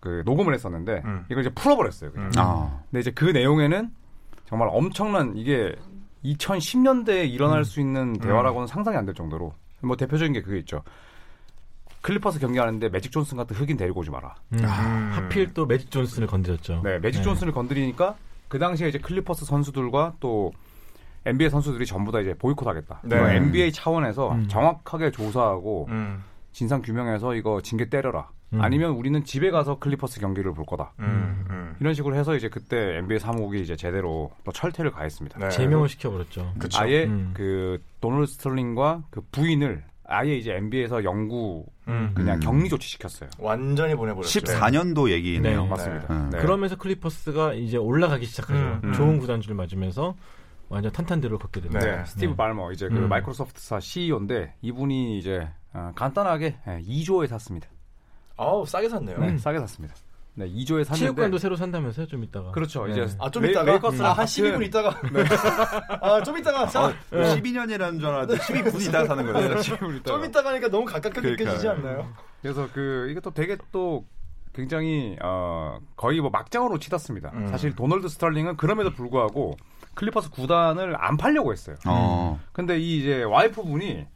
그 0.00 0.22
녹음을 0.24 0.54
했었는데 0.54 1.02
음. 1.04 1.24
이걸 1.30 1.42
이제 1.42 1.50
풀어버렸어요. 1.54 2.12
그냥. 2.12 2.26
음. 2.28 2.32
아. 2.38 2.80
근데 2.90 3.00
이제 3.00 3.10
그 3.10 3.24
내용에는 3.24 3.90
정말 4.46 4.68
엄청난 4.70 5.36
이게 5.36 5.74
2010년대에 6.34 7.30
일어날 7.30 7.64
수 7.64 7.80
있는 7.80 8.14
대화라고는 8.18 8.66
상상이 8.66 8.96
안 8.96 9.06
될 9.06 9.14
정도로 9.14 9.52
뭐 9.82 9.96
대표적인 9.96 10.32
게 10.32 10.42
그게 10.42 10.58
있죠. 10.58 10.82
클리퍼스 12.02 12.38
경기하는데 12.38 12.88
매직 12.88 13.10
존슨 13.12 13.36
같은 13.36 13.56
흑인 13.56 13.76
데리고 13.76 14.00
오지 14.00 14.10
마라. 14.10 14.34
음. 14.52 14.64
하필 14.64 15.52
또 15.54 15.66
매직 15.66 15.90
존슨을 15.90 16.28
건드렸죠. 16.28 16.80
네, 16.84 16.98
매직 16.98 17.22
존슨을 17.22 17.52
건드리니까 17.52 18.14
그 18.48 18.58
당시에 18.58 18.88
이제 18.88 18.98
클리퍼스 18.98 19.44
선수들과 19.44 20.14
또 20.20 20.52
NBA 21.24 21.50
선수들이 21.50 21.84
전부 21.86 22.12
다 22.12 22.20
이제 22.20 22.34
보이콧하겠다. 22.34 23.00
네. 23.04 23.16
뭐 23.18 23.28
NBA 23.28 23.72
차원에서 23.72 24.32
음. 24.32 24.46
정확하게 24.48 25.10
조사하고 25.10 25.86
음. 25.90 26.22
진상 26.52 26.80
규명해서 26.80 27.34
이거 27.34 27.60
징계 27.60 27.88
때려라. 27.88 28.28
음. 28.52 28.60
아니면 28.60 28.92
우리는 28.92 29.24
집에 29.24 29.50
가서 29.50 29.78
클리퍼스 29.78 30.20
경기를 30.20 30.54
볼 30.54 30.64
거다. 30.64 30.92
음. 31.00 31.44
음. 31.50 31.76
이런 31.80 31.94
식으로 31.94 32.14
해서 32.14 32.36
이제 32.36 32.48
그때 32.48 32.98
NBA 32.98 33.18
사무국이 33.18 33.60
이제 33.60 33.76
제대로 33.76 34.30
또 34.44 34.52
철퇴를 34.52 34.90
가했습니다. 34.92 35.38
네. 35.38 35.48
제명을 35.50 35.88
시켜버렸죠. 35.88 36.54
그쵸. 36.58 36.80
아예 36.80 37.04
음. 37.04 37.32
그 37.34 37.82
도널드 38.00 38.32
스털링과 38.32 39.04
그 39.10 39.20
부인을 39.32 39.84
아예 40.08 40.36
이제 40.36 40.54
NBA에서 40.54 41.02
영구 41.04 41.66
음. 41.88 42.12
그냥 42.14 42.36
음. 42.36 42.40
격리 42.40 42.68
조치 42.68 42.88
시켰어요. 42.88 43.28
완전히 43.38 43.94
보내버렸죠. 43.94 44.40
14년도 44.40 45.10
얘기네요. 45.10 45.64
네. 45.64 45.68
맞습니다. 45.68 46.14
음. 46.14 46.30
네. 46.30 46.38
그러면서 46.38 46.76
클리퍼스가 46.76 47.54
이제 47.54 47.76
올라가기 47.76 48.24
시작하죠. 48.26 48.58
음, 48.58 48.80
음. 48.84 48.92
좋은 48.92 49.18
구단주를 49.18 49.56
맞으면서 49.56 50.14
완전 50.68 50.92
탄탄대로 50.92 51.38
걷게 51.38 51.60
됩니다. 51.60 51.84
네, 51.84 52.04
스티브 52.04 52.32
네. 52.32 52.36
발머 52.36 52.72
이제 52.72 52.88
그 52.88 52.96
음. 52.96 53.08
마이크로소프트사 53.08 53.80
CEO인데 53.80 54.54
이분이 54.62 55.18
이제 55.18 55.48
어, 55.72 55.92
간단하게 55.94 56.56
예, 56.66 56.80
2조에 56.80 57.26
샀습니다. 57.26 57.68
아우 58.36 58.66
싸게 58.66 58.88
샀네요. 58.88 59.18
네, 59.18 59.38
싸게 59.38 59.58
샀습니다. 59.60 59.94
네, 60.34 60.46
2조에 60.46 60.84
샀는데 60.84 60.94
체육관도 60.98 61.38
새로 61.38 61.56
산다면서요, 61.56 62.06
좀 62.06 62.22
이따가. 62.22 62.50
그렇죠. 62.50 62.84
네. 62.86 62.92
이제 62.92 63.16
아좀 63.18 63.42
레- 63.42 63.50
있다가 63.52 63.70
레이커스랑 63.72 64.10
아, 64.10 64.12
한 64.12 64.26
같은- 64.26 64.42
12분 64.58 64.66
있다가 64.66 65.00
아좀 66.02 66.36
있다가 66.38 66.66
자, 66.66 66.84
어, 66.86 66.92
12년이라는 67.10 67.98
줄 67.98 68.08
알았는데 68.08 68.42
12분 68.42 68.80
이따가 68.82 69.06
사는 69.06 69.32
거예요. 69.32 69.62
좀 69.62 70.24
있다가 70.24 70.50
하니까 70.50 70.68
너무 70.68 70.84
가깝게 70.84 71.20
그러니까요. 71.20 71.46
느껴지지 71.46 71.68
않나요? 71.68 72.12
그래서 72.42 72.68
그 72.74 73.08
이게 73.10 73.20
또 73.20 73.30
되게 73.30 73.56
또 73.72 74.04
굉장히 74.52 75.16
어 75.22 75.78
거의 75.96 76.20
뭐 76.20 76.28
막장으로 76.30 76.78
치닫습니다. 76.78 77.30
음. 77.34 77.46
사실 77.48 77.74
도널드 77.74 78.08
스털링은 78.08 78.56
그럼에도 78.58 78.90
불구하고 78.90 79.56
클리퍼스 79.94 80.30
구단을 80.30 80.96
안 80.98 81.16
팔려고 81.16 81.52
했어요. 81.52 81.76
어. 81.86 82.38
근데 82.52 82.78
이 82.78 82.98
이제 83.00 83.22
와이프 83.22 83.62
분이 83.62 84.06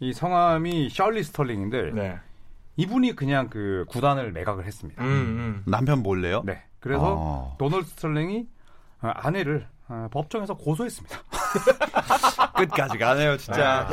이 0.00 0.12
성함이 0.14 0.88
셜리 0.90 1.22
스털링인데 1.24 1.90
네. 1.92 2.18
이분이 2.76 3.16
그냥 3.16 3.48
그 3.48 3.84
구단을 3.88 4.32
매각을 4.32 4.64
했습니다. 4.66 5.02
음, 5.02 5.08
음. 5.08 5.62
남편 5.66 6.02
몰래요? 6.02 6.42
네. 6.44 6.62
그래서 6.80 7.14
어. 7.18 7.56
도널드 7.58 7.88
스털링이 7.88 8.46
어, 9.02 9.08
아내를 9.14 9.66
어, 9.88 10.08
법정에서 10.10 10.54
고소했습니다. 10.54 11.18
끝까지 12.56 12.98
가네요, 12.98 13.36
진짜. 13.36 13.88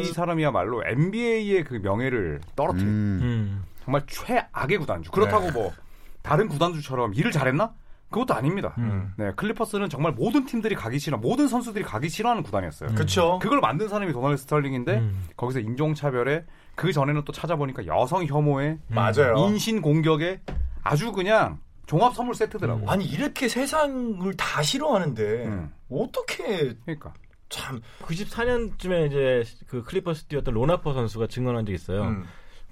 이 0.00 0.04
사람이야말로 0.06 0.82
NBA의 0.86 1.64
그 1.64 1.74
명예를 1.74 2.40
떨어뜨린 2.56 2.86
음. 2.88 3.20
음. 3.22 3.64
정말 3.84 4.02
최악의 4.06 4.78
구단주. 4.78 5.10
그렇다고 5.10 5.50
뭐 5.50 5.72
다른 6.22 6.48
구단주처럼 6.48 7.14
일을 7.14 7.30
잘했나? 7.30 7.72
그것도 8.14 8.32
아닙니다. 8.32 8.74
음. 8.78 9.12
네, 9.16 9.32
클리퍼스는 9.34 9.88
정말 9.88 10.12
모든 10.12 10.46
팀들이 10.46 10.76
가기 10.76 11.00
싫어, 11.00 11.18
모든 11.18 11.48
선수들이 11.48 11.84
가기 11.84 12.08
싫어하는 12.08 12.44
구단이었어요. 12.44 12.90
음. 12.90 12.94
그쵸. 12.94 13.40
그걸 13.42 13.60
만든 13.60 13.88
사람이 13.88 14.12
도널드 14.12 14.36
스털링인데 14.36 14.98
음. 14.98 15.26
거기서 15.36 15.58
인종 15.58 15.94
차별에 15.94 16.44
그 16.76 16.92
전에는 16.92 17.24
또 17.24 17.32
찾아보니까 17.32 17.86
여성 17.86 18.24
혐오에 18.24 18.78
맞아요. 18.86 19.34
인신 19.48 19.82
공격에 19.82 20.40
아주 20.84 21.10
그냥 21.10 21.58
종합 21.86 22.14
선물 22.14 22.36
세트더라고. 22.36 22.88
아니 22.88 23.04
이렇게 23.04 23.48
세상을 23.48 24.32
다 24.36 24.62
싫어하는데 24.62 25.46
음. 25.46 25.72
어떻게 25.90 26.74
그러니까. 26.84 27.14
참 27.48 27.80
94년쯤에 28.02 29.06
이제 29.08 29.44
그 29.66 29.82
클리퍼스 29.82 30.24
뛰었던 30.24 30.54
론 30.54 30.68
하퍼 30.68 30.92
선수가 30.92 31.26
증언한 31.26 31.66
적이 31.66 31.74
있어요. 31.74 32.22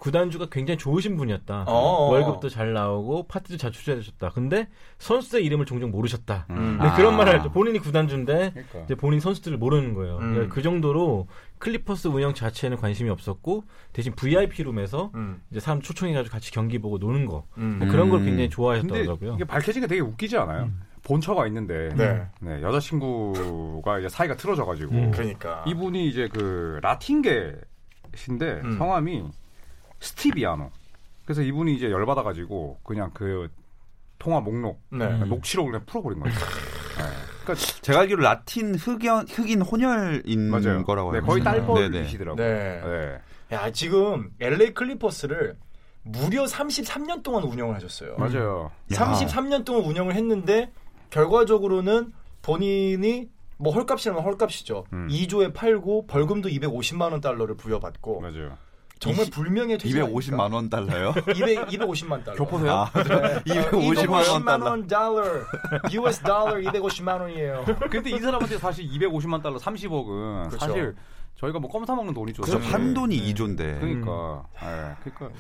음. 0.03 0.13
구단주가 0.13 0.47
굉장히 0.51 0.79
좋으신 0.79 1.17
분이었다. 1.17 1.65
어어. 1.69 2.11
월급도 2.11 2.49
잘 2.49 2.73
나오고 2.73 3.29
파티도 3.29 3.57
잘 3.57 3.71
초청해줬다. 3.71 4.31
근데 4.31 4.69
선수의 4.99 5.45
이름을 5.45 5.65
종종 5.65 5.93
모르셨다. 5.93 6.47
음. 6.51 6.57
근데 6.57 6.87
아. 6.87 6.95
그런 6.97 7.17
말을 7.17 7.35
할때 7.35 7.49
본인이 7.51 7.79
구단주인데 7.79 8.51
그러니까. 8.51 8.81
이제 8.81 8.95
본인 8.97 9.21
선수들을 9.21 9.59
모르는 9.59 9.95
거예요. 9.95 10.17
음. 10.17 10.33
그러니까 10.33 10.55
그 10.55 10.61
정도로 10.63 11.29
클리퍼스 11.59 12.09
운영 12.09 12.35
자체에는 12.35 12.79
관심이 12.79 13.11
없었고 13.11 13.63
대신 13.93 14.13
VIP 14.17 14.65
룸에서 14.65 15.13
음. 15.15 15.41
이제 15.53 15.61
사람 15.61 15.81
초청해가지고 15.81 16.33
같이 16.33 16.51
경기 16.51 16.81
보고 16.81 16.99
노는 16.99 17.27
거 17.27 17.45
음. 17.59 17.79
그런 17.89 18.11
걸 18.11 18.21
음. 18.21 18.25
굉장히 18.25 18.51
좋아하셨더라고요. 18.51 19.35
이게 19.35 19.45
밝혀진 19.45 19.83
게 19.83 19.87
되게 19.87 20.01
웃기지 20.01 20.37
않아요? 20.37 20.69
본처가 21.05 21.47
있는데 21.49 21.91
네. 21.97 22.27
네, 22.41 22.63
여자친구가 22.63 23.99
이제 24.01 24.09
사이가 24.09 24.37
틀어져가지고 24.37 24.95
음. 24.95 25.11
그러니까 25.13 25.65
이분이 25.67 26.09
이제 26.09 26.29
그 26.33 26.79
라틴계 26.83 27.55
신데 28.15 28.61
음. 28.65 28.79
성함이 28.79 29.25
스티비아노. 30.03 30.71
그래서 31.25 31.43
이분이 31.43 31.75
이제 31.75 31.91
열받아가지고 31.91 32.81
그냥 32.83 33.11
그 33.15 33.49
통화 34.19 34.41
목록 34.41 34.81
네. 34.91 35.07
음. 35.07 35.29
녹취록을 35.29 35.73
그냥 35.73 35.87
풀어버린 35.87 36.21
거예요. 36.21 36.35
네. 36.35 37.05
그러니까 37.43 37.67
제가 37.81 38.01
알기로 38.01 38.23
라틴 38.23 38.75
흑연, 38.75 39.29
흑인 39.29 39.63
혼혈인 39.63 40.51
맞아요. 40.51 40.85
거라고 40.85 41.13
네, 41.13 41.21
거의. 41.21 41.43
딸벌이시더라고요. 41.43 42.37
네. 42.45 42.81
네. 42.85 43.19
야 43.57 43.71
지금 43.71 44.31
LA 44.41 44.75
클리퍼스를 44.75 45.57
무려 46.05 46.45
33년 46.45 47.23
동안 47.23 47.45
운영을 47.45 47.75
하셨어요. 47.77 48.17
맞아요. 48.17 48.71
야. 48.93 48.97
33년 48.97 49.65
동안 49.65 49.85
운영을 49.85 50.15
했는데 50.15 50.73
결과적으로는 51.11 52.13
본인이 52.43 53.29
뭐 53.59 53.73
헐값이라면 53.73 54.25
헐값이죠. 54.25 54.85
음. 54.93 55.09
2조에 55.09 55.55
팔고 55.55 56.07
벌금도 56.07 56.49
250만 56.49 57.13
원 57.13 57.21
달러를 57.21 57.57
부여받고 57.57 58.21
맞아요. 58.21 58.57
정말 59.03 59.27
불명예 59.31 59.77
퇴직 59.79 59.97
250만 59.97 60.55
원 60.55 60.71
달러요? 60.71 61.13
200, 61.35 61.67
250만 61.69 62.25
달러. 62.25 62.37
교포세요? 62.39 62.71
아, 62.73 62.91
네. 62.93 63.41
250만 63.45 64.31
원 64.31 64.45
달러. 64.45 64.65
원 64.71 64.87
달러. 64.87 65.25
US 65.93 66.21
달러 66.21 66.55
250만 66.71 67.21
원이에요. 67.21 67.65
근데 67.91 68.11
이 68.11 68.19
사람한테 68.21 68.59
사실 68.59 68.89
250만 68.89 69.43
달러 69.43 69.57
30억은 69.57 70.49
그렇죠. 70.51 70.59
사실 70.59 70.95
저희가 71.37 71.59
뭐 71.59 71.69
껌 71.71 71.85
사 71.85 71.97
먹는 71.97 72.15
돈이죠. 72.15 72.43
그래서 72.43 72.59
사실. 72.61 72.71
판돈이 72.73 73.17
네. 73.21 73.35
2조인데. 73.35 73.81
그러니까, 73.81 74.45
예, 74.63 75.11
그러니까 75.11 75.31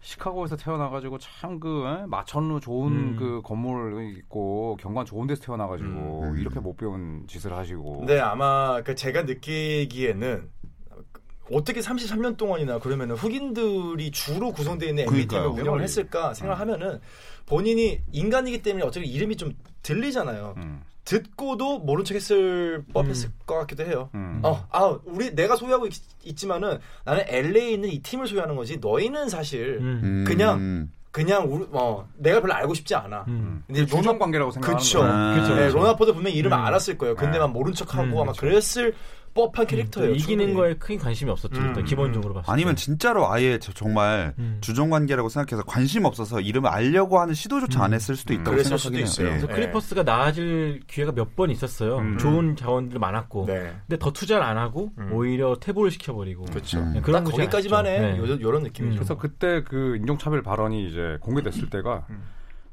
시카고에서 0.00 0.56
태어나가지고 0.56 1.18
참 1.18 1.58
그 1.58 2.04
마천루 2.06 2.60
좋은 2.60 2.92
음. 2.92 3.16
그 3.18 3.40
건물 3.42 4.14
있고 4.18 4.76
경관 4.80 5.04
좋은 5.04 5.26
데서 5.26 5.42
태어나가지고 5.42 5.88
음. 6.22 6.38
이렇게 6.38 6.60
못 6.60 6.76
배운 6.76 7.24
짓을 7.26 7.52
하시고. 7.52 7.98
근데 7.98 8.20
아마 8.20 8.80
그 8.82 8.94
제가 8.94 9.22
느끼기에는 9.22 10.48
어떻게 11.50 11.80
33년 11.80 12.36
동안이나 12.36 12.78
그러면은 12.78 13.14
흑인들이 13.16 14.10
주로 14.10 14.52
구성되어 14.52 14.88
있는 14.88 15.04
NBA 15.04 15.26
팀을 15.28 15.42
그러니까요. 15.42 15.62
운영을 15.62 15.82
했을까 15.82 16.34
생각하면은 16.34 17.00
본인이 17.46 18.00
인간이기 18.12 18.62
때문에 18.62 18.84
어차피 18.84 19.06
이름이 19.06 19.36
좀 19.36 19.52
들리잖아요. 19.82 20.54
음, 20.56 20.82
듣고도 21.04 21.78
모른 21.78 22.04
척 22.04 22.14
했을 22.16 22.84
법했을 22.92 23.30
것 23.46 23.54
같기도 23.60 23.84
해요. 23.84 24.10
음. 24.14 24.40
어, 24.42 24.66
아, 24.70 24.98
우리 25.04 25.32
내가 25.34 25.54
소유하고 25.54 25.86
있, 25.86 26.36
지만은 26.36 26.78
나는 27.04 27.24
LA에 27.28 27.70
있는 27.70 27.88
이 27.90 28.00
팀을 28.00 28.26
소유하는 28.26 28.56
거지. 28.56 28.78
너희는 28.78 29.28
사실 29.28 29.78
음. 29.80 30.00
음. 30.02 30.24
그냥 30.26 30.90
그냥 31.12 31.46
우리, 31.50 31.64
어, 31.70 32.06
내가 32.16 32.40
별로 32.40 32.52
알고 32.52 32.74
싶지 32.74 32.94
않아. 32.94 33.24
음. 33.28 33.62
근데 33.66 33.86
주종 33.86 34.02
로나 34.02 34.18
관계라고 34.18 34.50
생각하는 34.50 34.78
그쵸. 34.78 34.98
거예요. 34.98 35.12
아, 35.14 35.34
그쵸, 35.40 35.54
네, 35.54 35.66
그쵸. 35.66 35.78
로나포드 35.78 36.12
분명히 36.12 36.36
이름을 36.36 36.58
음. 36.58 36.62
알았을 36.62 36.98
거예요. 36.98 37.14
근데만 37.14 37.52
모른 37.52 37.72
척하고 37.72 38.02
음, 38.16 38.18
아마 38.22 38.32
그쵸. 38.32 38.40
그랬을 38.42 38.94
법한 39.36 39.66
캐릭터예요. 39.68 40.10
이기는 40.14 40.46
충분히. 40.46 40.54
거에 40.54 40.74
큰 40.74 40.98
관심이 40.98 41.30
없었죠. 41.30 41.54
일단 41.60 41.76
음, 41.78 41.84
기본적으로 41.84 42.34
봤을 42.34 42.46
때. 42.46 42.52
아니면 42.52 42.74
진짜로 42.74 43.30
아예 43.30 43.58
저- 43.60 43.72
정말 43.72 44.34
음. 44.40 44.58
주종 44.60 44.90
관계라고 44.90 45.28
생각해서 45.28 45.62
관심 45.64 46.04
없어서 46.06 46.40
이름을 46.40 46.68
알려고 46.68 47.20
하는 47.20 47.34
시도조차 47.34 47.84
안 47.84 47.92
했을 47.94 48.16
수도 48.16 48.34
음. 48.34 48.40
있다고 48.40 48.50
그랬을 48.52 48.78
생각하긴 48.78 48.78
수도 48.80 48.96
해요. 48.96 49.04
있어요. 49.04 49.26
예. 49.26 49.30
그래서 49.46 49.46
클리퍼스가 49.46 50.02
나아질 50.02 50.80
기회가 50.88 51.12
몇 51.12 51.36
번 51.36 51.50
있었어요. 51.50 51.98
음. 51.98 52.18
좋은 52.18 52.56
자원들 52.56 52.98
많았고. 52.98 53.44
네. 53.46 53.74
근데 53.86 53.98
더 53.98 54.10
투자를 54.10 54.42
안 54.42 54.56
하고 54.56 54.90
음. 54.98 55.12
오히려 55.12 55.56
퇴보를 55.60 55.90
시켜버리고. 55.90 56.46
그렇죠. 56.46 56.78
음. 56.80 56.92
네, 56.94 57.00
딱 57.00 57.04
그런 57.04 57.24
거기까지만 57.24 57.84
해. 57.86 57.98
아쉽죠. 57.98 58.26
네. 58.26 58.32
요, 58.32 58.40
요런 58.40 58.62
느낌이죠. 58.62 58.96
그래서 58.96 59.16
그때 59.18 59.62
그 59.62 59.96
인종차별 59.96 60.42
발언이 60.42 60.88
이제 60.88 61.18
공개됐을 61.20 61.68
때가 61.68 62.06
음. 62.08 62.22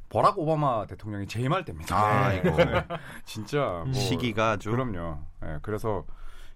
버락 0.08 0.38
오바마 0.38 0.86
대통령이 0.86 1.28
재임할 1.28 1.66
때입니다. 1.66 1.96
아, 1.98 2.30
네. 2.30 2.42
이거. 2.46 2.56
네. 2.56 2.86
진짜 3.26 3.82
뭐 3.84 3.94
시기가 3.94 4.52
아주 4.52 4.70
그럼요. 4.72 5.18
예, 5.44 5.58
그래서 5.64 6.06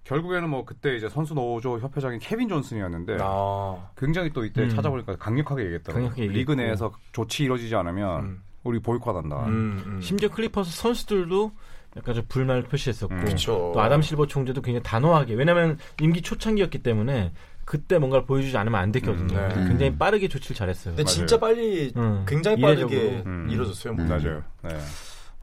결국에는 0.08 0.50
뭐 0.50 0.64
그때 0.64 0.96
이제 0.96 1.10
선수 1.10 1.34
노조 1.34 1.80
협회장인 1.80 2.20
케빈 2.20 2.48
존슨이었는데 2.48 3.18
아. 3.20 3.90
굉장히 3.98 4.32
또 4.32 4.46
이때 4.46 4.64
음. 4.64 4.70
찾아보니까 4.70 5.18
강력하게 5.18 5.64
얘기했더라고요. 5.66 6.10
강력하게 6.10 6.28
리그. 6.28 6.54
내에서 6.54 6.92
조치 7.12 7.44
이루어지지 7.44 7.76
않으면 7.76 8.24
음. 8.24 8.44
우리 8.64 8.80
보이콧한다. 8.80 9.46
음, 9.48 9.84
음. 9.86 10.02
심지어 10.02 10.30
클리퍼스 10.30 10.72
선수들도 10.72 11.52
약간 11.98 12.16
좀 12.16 12.24
불만을 12.30 12.64
표시했었고 12.64 13.14
음. 13.14 13.36
또 13.46 13.82
아담 13.82 14.02
실버 14.02 14.28
총재도 14.28 14.62
굉장히 14.62 14.84
단호하게 14.84 15.34
왜냐하면 15.34 15.78
임기 16.02 16.22
초창기였기 16.22 16.84
때문에 16.84 17.34
그때 17.66 18.00
뭔가를 18.00 18.26
보여주지 18.26 18.56
않으면 18.58 18.80
안 18.80 18.92
됐거든요. 18.94 19.38
음, 19.38 19.50
네. 19.50 19.68
굉장히 19.68 19.98
빠르게 19.98 20.30
조치를 20.30 20.56
잘했어요. 20.56 20.96
근데 20.96 21.04
맞아요. 21.04 21.14
진짜 21.14 21.38
빨리 21.38 21.92
음, 21.98 22.24
굉장히 22.26 22.62
빠르게 22.62 22.96
이례적으로. 22.96 23.24
음. 23.26 23.48
이루어졌어요. 23.50 23.94
음. 23.94 24.08
맞아요. 24.08 24.44
네. 24.64 24.78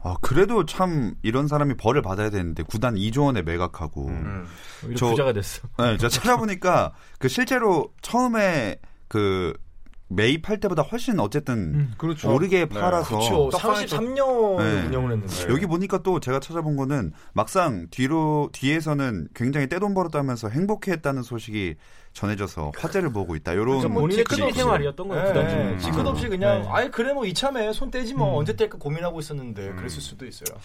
아, 0.07 0.15
그래도 0.21 0.65
참 0.67 1.15
이런 1.23 1.47
사람이 1.47 1.77
벌을 1.77 2.03
받아야 2.03 2.29
되는데 2.29 2.61
구단 2.61 2.93
2조 2.95 3.25
원에 3.25 3.41
매각하고 3.41 4.07
음. 4.07 4.45
오히려 4.85 4.97
저- 4.97 5.07
부자가 5.09 5.33
됐어. 5.33 5.67
네, 5.79 5.97
제가 5.97 6.09
찾아보니까 6.09 6.93
그 7.17 7.27
실제로 7.27 7.91
처음에 8.03 8.79
그 9.07 9.53
매입할 10.07 10.59
때보다 10.59 10.83
훨씬 10.83 11.19
어쨌든 11.19 11.55
음. 11.73 11.93
그렇죠. 11.97 12.31
오르게 12.33 12.67
네. 12.67 12.79
팔아서 12.79 13.17
그렇죠. 13.17 13.49
떡상에 13.51 13.85
또- 13.87 13.97
33년 13.97 14.57
네. 14.59 14.85
운영을 14.87 15.11
했는데. 15.13 15.51
여기 15.51 15.65
보니까 15.65 16.03
또 16.03 16.19
제가 16.19 16.39
찾아본 16.39 16.75
거는 16.75 17.11
막상 17.33 17.87
뒤로 17.89 18.49
뒤에서는 18.53 19.29
굉장히 19.33 19.67
떼돈 19.67 19.93
벌었다면서 19.95 20.49
행복해했다는 20.49 21.23
소식이 21.23 21.75
전해져서 22.13 22.71
화제를 22.77 23.11
보고 23.11 23.35
있다. 23.35 23.53
이런 23.53 23.65
그렇죠. 23.67 23.89
뭐 23.89 24.01
본인의 24.03 24.23
뒤끝 24.23 24.35
취미 24.35 24.47
없이. 24.47 24.59
생활이었던 24.59 25.07
거예요. 25.07 25.23
네, 25.23 25.27
구단 25.33 25.49
중에. 25.49 25.63
네. 25.63 25.77
지긋 25.79 26.05
없이 26.07 26.27
그냥 26.29 26.61
네. 26.61 26.67
아예 26.71 26.89
그래 26.89 27.11
뭐 27.11 27.25
이참에 27.25 27.73
손 27.73 27.89
떼지 27.91 28.13
뭐 28.13 28.31
음. 28.33 28.37
언제 28.39 28.55
뗄까 28.55 28.77
고민하고 28.77 29.19
있었는데 29.19 29.69
음. 29.69 29.75
그랬을 29.75 30.01
수도 30.01 30.25
있어요. 30.25 30.55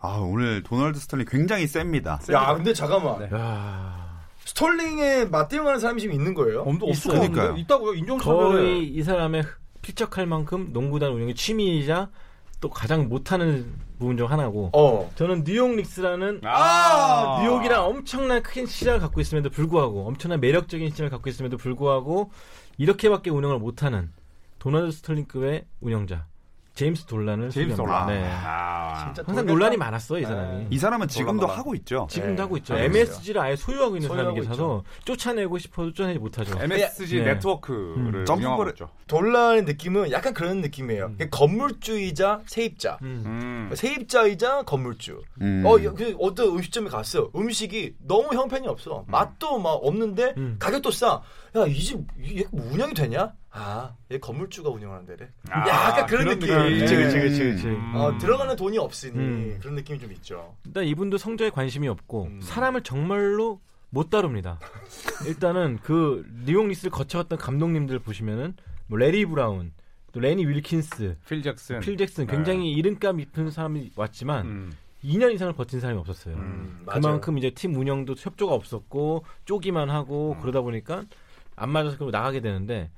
아 0.00 0.18
오늘 0.18 0.62
도널드 0.62 0.98
스털링 0.98 1.26
굉장히 1.28 1.66
셉니다. 1.66 2.18
야 2.32 2.54
근데 2.54 2.72
잠깐만 2.72 3.18
네. 3.20 3.36
야, 3.36 4.03
스털링에 4.44 5.26
맞대응하는 5.26 5.80
사람이 5.80 6.00
지금 6.00 6.14
있는 6.14 6.34
거예요? 6.34 6.62
없을 6.62 7.10
그러니까요. 7.12 7.56
있다고요? 7.56 7.94
인종차별에 7.94 8.62
거의 8.62 8.86
이 8.88 9.02
사람의 9.02 9.44
필적할 9.82 10.26
만큼 10.26 10.70
농구단 10.72 11.12
운영의 11.12 11.34
치부이자 11.34 12.10
또 12.60 12.70
가장 12.70 13.08
못하는 13.08 13.74
부분 13.98 14.16
중 14.16 14.30
하나고 14.30 14.70
어. 14.72 15.10
저는 15.16 15.44
뉴욕 15.44 15.74
닉스라는 15.74 16.40
아, 16.44 17.40
뉴욕이랑 17.42 17.84
엄청난 17.84 18.42
큰 18.42 18.64
시장을 18.66 19.00
갖고 19.00 19.20
있음에도 19.20 19.50
불구하고 19.50 20.06
엄청난 20.06 20.40
매력적인 20.40 20.90
시장을 20.90 21.10
갖고 21.10 21.28
있음에도 21.28 21.56
불구하고 21.56 22.30
이렇게밖에 22.78 23.30
운영을 23.30 23.58
못하는 23.58 24.10
도널드 24.58 24.92
스털링급의 24.92 25.66
운영자 25.80 26.26
제임스 26.74 27.06
돌란을 27.06 27.50
제임스. 27.50 27.80
올라. 27.80 28.04
네. 28.06 28.24
아. 28.28 29.12
항상. 29.24 29.46
논란이 29.46 29.76
많았어 29.76 30.18
이 30.18 30.22
사람이. 30.24 30.66
이 30.70 30.78
사람은 30.78 31.06
지금도. 31.06 31.46
하고 31.46 31.74
있죠. 31.76 32.08
지금도 32.10 32.34
네. 32.34 32.42
하고 32.42 32.56
있죠. 32.56 32.74
하고 32.74 32.82
MSG를 32.84 33.40
아예 33.40 33.54
소유하고 33.54 33.96
있는 33.96 34.08
소유하고 34.08 34.42
사람이라서 34.42 34.84
쫓아내고 35.04 35.58
싶어도 35.58 35.92
쫓아내지 35.92 36.18
못하죠. 36.18 36.58
MSG 36.60 37.18
네. 37.18 37.34
네트워크를 37.34 38.14
음. 38.20 38.24
점프 38.24 38.42
운영하고 38.42 38.68
있죠. 38.70 38.88
돌란의 39.06 39.62
느낌은 39.64 40.10
약간 40.10 40.34
그런 40.34 40.60
느낌이에요. 40.62 41.12
음. 41.20 41.28
건물주이자 41.30 42.40
세입자. 42.46 42.98
음. 43.02 43.22
음. 43.70 43.76
세입자이자 43.76 44.62
건물주. 44.62 45.20
음. 45.42 45.62
어, 45.64 45.82
여- 45.84 45.94
그 45.94 46.16
어떤 46.18 46.48
음식점에 46.48 46.88
갔어. 46.90 47.30
음식이 47.36 47.94
너무 48.02 48.34
형편이 48.34 48.66
없어. 48.66 49.04
맛도 49.06 49.58
막 49.60 49.70
없는데 49.82 50.34
음. 50.38 50.56
가격도 50.58 50.90
싸. 50.90 51.20
야, 51.56 51.66
이 51.66 51.74
집, 51.74 52.00
얘 52.20 52.44
운영이 52.50 52.94
되냐? 52.94 53.32
아, 53.50 53.94
얘 54.10 54.18
건물주가 54.18 54.70
운영하는 54.70 55.06
데래. 55.06 55.28
아, 55.50 55.68
약간 55.68 56.06
그런, 56.06 56.24
그런 56.24 56.38
느낌. 56.40 56.54
느낌. 56.56 56.78
그치, 56.80 56.96
그치, 56.96 57.16
예. 57.16 57.20
그치, 57.20 57.44
그치. 57.44 57.66
음. 57.68 57.92
어, 57.94 58.18
들어가는 58.18 58.56
돈이 58.56 58.76
없으니 58.78 59.16
음. 59.16 59.58
그런 59.60 59.76
느낌이 59.76 60.00
좀 60.00 60.12
있죠. 60.12 60.56
일단 60.66 60.84
이분도 60.84 61.16
성적에 61.16 61.50
관심이 61.50 61.86
없고 61.86 62.24
음. 62.24 62.40
사람을 62.40 62.82
정말로 62.82 63.60
못 63.90 64.10
다룹니다. 64.10 64.58
일단은 65.28 65.78
그 65.82 66.26
뉴욕 66.44 66.66
닉스를 66.66 66.90
거쳐갔던 66.90 67.38
감독님들 67.38 68.00
보시면은 68.00 68.54
뭐 68.88 68.98
래리 68.98 69.24
브라운, 69.24 69.72
또 70.10 70.18
레니 70.18 70.44
윌킨스, 70.46 71.16
필 71.28 71.42
잭슨. 71.42 71.78
필 71.78 71.96
잭슨 71.96 72.26
굉장히 72.26 72.72
이름값 72.72 73.16
깊은 73.16 73.52
사람이 73.52 73.92
왔지만 73.94 74.46
음. 74.46 74.72
2년 75.04 75.32
이상을 75.34 75.52
버틴 75.52 75.80
사람이 75.80 76.00
없었어요. 76.00 76.34
음, 76.34 76.82
맞아요. 76.86 77.00
그만큼 77.00 77.38
이제 77.38 77.50
팀 77.50 77.76
운영도 77.76 78.14
협조가 78.18 78.54
없었고 78.54 79.24
쪼기만 79.44 79.90
하고 79.90 80.32
음. 80.32 80.40
그러다 80.40 80.62
보니까 80.62 81.04
안 81.56 81.70
맞아서 81.70 81.96
그럼 81.96 82.10
나가게 82.10 82.40
되는데 82.40 82.90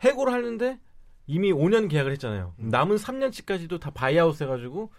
해고를 0.00 0.32
하는데 0.32 0.78
이미 1.26 1.52
5년 1.52 1.88
계약을 1.88 2.12
했잖아요. 2.12 2.54
음. 2.58 2.68
남은 2.68 2.96
3년치까지도 2.96 3.80
다 3.80 3.90
buyout 3.90 4.40
해가지고 4.40 4.90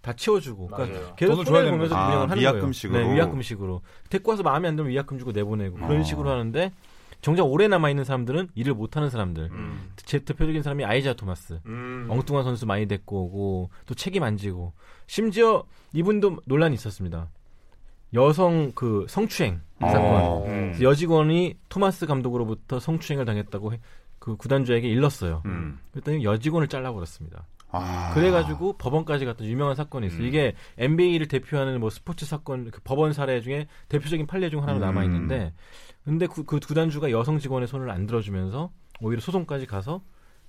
다 0.00 0.12
채워주고 0.14 0.66
그러니까 0.68 0.98
맞아요. 0.98 1.14
계속 1.16 1.44
돈을 1.44 1.70
보면서 1.70 1.94
거죠. 1.94 2.06
운영을 2.06 2.26
아, 2.26 2.30
하는 2.30 2.38
위약금식으로. 2.38 2.92
거예요. 2.98 3.08
네, 3.08 3.14
위약금식으로. 3.14 3.82
데리고 4.10 4.30
와서 4.30 4.42
마음에 4.42 4.68
안 4.68 4.76
들면 4.76 4.90
위약금 4.92 5.18
주고 5.18 5.32
내보내고 5.32 5.76
그런 5.76 6.00
어. 6.00 6.02
식으로 6.02 6.30
하는데 6.30 6.72
정작 7.20 7.44
오래 7.44 7.68
남아 7.68 7.88
있는 7.90 8.02
사람들은 8.04 8.48
일을 8.56 8.74
못 8.74 8.96
하는 8.96 9.10
사람들. 9.10 9.44
음. 9.52 9.92
제 9.96 10.18
대표적인 10.18 10.62
사람이 10.62 10.84
아이재아 10.84 11.14
토마스. 11.14 11.60
음. 11.66 12.06
엉뚱한 12.10 12.42
선수 12.42 12.66
많이 12.66 12.86
데리고 12.86 13.24
오고 13.24 13.70
또 13.86 13.94
책임 13.94 14.24
안 14.24 14.36
지고 14.36 14.72
심지어 15.06 15.64
이분도 15.92 16.38
논란이 16.46 16.74
있었습니다. 16.74 17.28
여성 18.14 18.72
그 18.74 19.06
성추행 19.08 19.60
어. 19.84 19.88
사건. 19.90 20.42
음. 20.50 20.66
그래서 20.72 20.82
여직원이 20.84 21.54
토마스 21.68 22.06
감독으로부터 22.06 22.78
성추행을 22.80 23.24
당했다고 23.24 23.72
해- 23.74 23.80
그 24.18 24.36
구단주에게 24.36 24.88
일렀어요. 24.88 25.42
음. 25.46 25.78
그랬더니 25.92 26.24
여직원을 26.24 26.68
잘라버렸습니다. 26.68 27.46
아. 27.74 28.12
그래가지고 28.14 28.74
법원까지 28.74 29.24
갔던 29.24 29.46
유명한 29.46 29.74
사건이 29.74 30.06
있어요. 30.08 30.20
음. 30.20 30.26
이게 30.26 30.54
NBA를 30.78 31.26
대표하는 31.26 31.80
뭐 31.80 31.90
스포츠 31.90 32.26
사건, 32.26 32.70
그 32.70 32.80
법원 32.84 33.12
사례 33.12 33.40
중에 33.40 33.66
대표적인 33.88 34.26
판례 34.26 34.50
중 34.50 34.60
하나로 34.62 34.78
음. 34.78 34.80
남아 34.82 35.04
있는데, 35.04 35.52
근데 36.04 36.26
그, 36.26 36.44
그 36.44 36.60
구단주가 36.60 37.10
여성 37.10 37.38
직원의 37.38 37.66
손을 37.68 37.90
안 37.90 38.06
들어주면서 38.06 38.70
오히려 39.00 39.20
소송까지 39.22 39.66
가서 39.66 40.02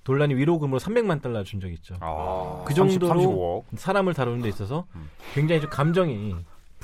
논란이 0.06 0.34
위로금으로 0.34 0.78
300만 0.78 1.22
달러 1.22 1.42
준 1.44 1.60
적이 1.60 1.74
있죠. 1.74 1.96
아. 2.00 2.62
그 2.66 2.74
정도로 2.74 3.08
30, 3.08 3.26
35억. 3.28 3.62
사람을 3.74 4.12
다루는 4.12 4.42
데 4.42 4.48
있어서 4.50 4.86
음. 4.94 5.08
굉장히 5.32 5.62
좀 5.62 5.70
감정이 5.70 6.34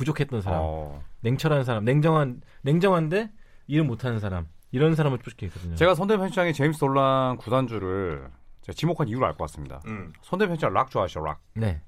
부족했던 0.01 0.41
사람, 0.41 0.61
어. 0.63 1.03
냉철한 1.21 1.65
사람, 1.65 1.85
냉정한 1.85 2.41
냉정한데 2.63 3.31
일을 3.67 3.85
못하는 3.85 4.19
사람 4.19 4.49
이런 4.73 4.95
사람을 4.95 5.19
쫓기거든요. 5.19 5.75
제가 5.77 5.95
손대범 5.95 6.17
편집장의 6.17 6.55
제임스 6.55 6.79
돌란 6.81 7.37
구단주를 7.37 8.29
제가 8.63 8.75
지목한 8.75 9.09
이유를 9.09 9.27
알 9.27 9.33
것 9.35 9.45
같습니다. 9.45 9.81
음. 9.87 10.13
손대범 10.23 10.47
편집장 10.47 10.73
락 10.73 10.91
좋아하시죠? 10.91 11.21
락. 11.21 11.41
네 11.55 11.83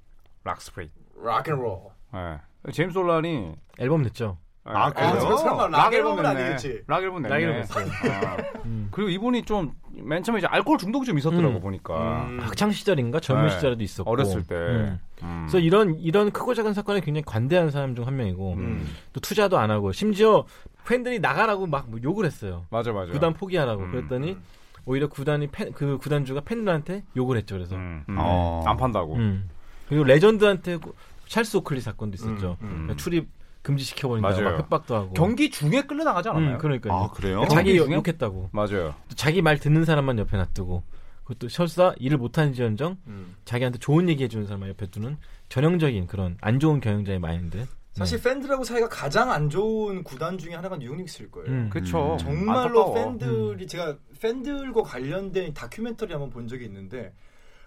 락 0.45 0.61
spirit. 0.61 0.91
락앤롤. 1.23 1.79
예. 2.15 2.41
제임스 2.73 2.93
돌란이 2.95 3.55
앨범 3.79 4.03
냈죠. 4.03 4.37
아, 4.65 4.89
예, 4.89 4.93
그래요? 4.93 5.19
저 5.21 5.37
설마 5.39 5.67
락 5.69 5.93
앨범은 5.93 6.25
아니겠지. 6.25 6.83
락 6.87 7.03
앨범 7.03 7.23
냈네. 7.23 7.35
락 7.35 7.41
앨범 7.43 7.57
냈어요. 7.57 7.87
아. 8.13 8.37
음. 8.65 8.89
그리고 8.93 9.11
이분이 9.11 9.43
좀 9.45 9.73
맨 9.95 10.23
처음에 10.23 10.39
이제 10.39 10.47
알코올 10.47 10.79
중독이 10.79 11.05
좀 11.05 11.19
있었더라고 11.19 11.57
음. 11.57 11.61
보니까 11.61 12.25
음. 12.25 12.39
학창 12.41 12.73
시절인가 12.73 13.21
젊은 13.21 13.49
네. 13.49 13.51
시절에도 13.51 13.83
있었고 13.85 14.11
어렸을 14.11 14.43
때. 14.43 14.55
음. 14.55 14.99
음. 15.23 15.47
그래서 15.47 15.59
이런 15.59 15.99
이런 16.01 16.31
크고 16.31 16.55
작은 16.55 16.73
사건에 16.73 17.01
굉장히 17.01 17.25
관대한 17.27 17.71
사람 17.71 17.95
중 17.95 18.07
한 18.07 18.17
명이고 18.17 18.55
음. 18.55 18.87
또 19.13 19.21
투자도 19.21 19.59
안 19.59 19.71
하고 19.71 19.93
심지어 19.93 20.47
팬들이 20.87 21.19
나가라고 21.21 21.67
막 21.67 21.89
뭐 21.89 22.01
욕을 22.03 22.25
했어요. 22.25 22.65
맞아 22.71 22.91
맞아. 22.91 23.13
구단 23.13 23.35
포기하라고 23.35 23.83
음, 23.83 23.91
그랬더니 23.91 24.39
오히려 24.87 25.09
구단이 25.09 25.49
팬, 25.49 25.73
그 25.73 25.99
구단주가 25.99 26.41
팬들한테 26.41 27.05
욕을 27.15 27.37
했죠. 27.37 27.57
그래서 27.57 27.77
음. 27.77 28.05
어. 28.17 28.65
안 28.67 28.79
판다고. 28.79 29.17
음. 29.17 29.51
그리고 29.91 30.05
레전드한테 30.05 30.77
구- 30.79 30.95
찰스 31.29 31.59
오클리 31.59 31.83
사건도 31.83 32.15
있었죠. 32.15 32.57
음, 32.63 32.67
음. 32.67 32.69
그러니까 32.71 32.97
출입 32.97 33.29
금지시켜 33.63 34.09
버린다. 34.09 34.29
맞아요. 34.29 34.45
막 34.45 34.59
협박도 34.59 34.95
하고. 34.95 35.13
경기 35.15 35.51
중에 35.51 35.83
끌려 35.83 36.05
나가지 36.05 36.29
않았나요? 36.29 36.55
음, 36.55 36.59
그러니까요. 36.59 36.93
아 36.93 37.11
그래요? 37.11 37.47
자기 37.49 37.77
경기 37.77 37.79
중에? 37.79 37.95
욕했다고. 37.97 38.51
맞아요. 38.53 38.95
또 39.09 39.15
자기 39.15 39.41
말 39.43 39.59
듣는 39.59 39.85
사람만 39.85 40.19
옆에 40.19 40.37
놔두고 40.37 40.83
그것도 41.25 41.49
설사 41.49 41.95
일을 41.99 42.19
못하는 42.19 42.53
지언정 42.53 42.99
음. 43.07 43.37
자기한테 43.45 43.79
좋은 43.79 44.09
얘기 44.09 44.25
해주는 44.25 44.47
사람만 44.47 44.69
옆에 44.71 44.87
두는 44.87 45.17
전형적인 45.49 46.07
그런 46.09 46.37
안 46.41 46.59
좋은 46.59 46.81
경영자의 46.81 47.19
마인드. 47.21 47.67
사실 47.93 48.23
팬들하고 48.23 48.65
사이가 48.65 48.89
가장 48.89 49.31
안 49.31 49.51
좋은 49.51 50.03
구단 50.03 50.39
중에 50.39 50.55
하나가 50.55 50.77
뉴욕 50.79 50.97
닉스일 50.97 51.31
거예요. 51.31 51.49
음. 51.49 51.71
그쵸. 51.71 52.15
음. 52.15 52.19
정말로. 52.19 52.95
팬들이 52.95 53.67
제가 53.67 53.97
팬들과 54.21 54.83
관련된 54.83 55.53
다큐멘터리 55.53 56.11
한번 56.13 56.31
본 56.31 56.49
적이 56.49 56.65
있는데 56.65 57.13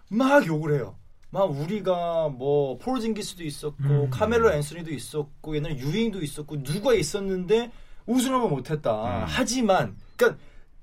막 0.10 0.46
욕을 0.46 0.74
해요. 0.74 0.96
막 1.36 1.52
우리가 1.52 2.30
뭐 2.30 2.78
폴징기스도 2.78 3.44
있었고 3.44 3.84
음. 3.84 4.10
카멜로 4.10 4.54
앤서니도 4.54 4.90
있었고 4.90 5.58
옛날에 5.58 5.78
유잉도 5.78 6.22
있었고 6.22 6.64
누가 6.64 6.94
있었는데 6.94 7.72
우승을 8.06 8.48
못했다. 8.48 9.20
음. 9.20 9.26
하지만 9.28 9.98
그러니까 10.16 10.42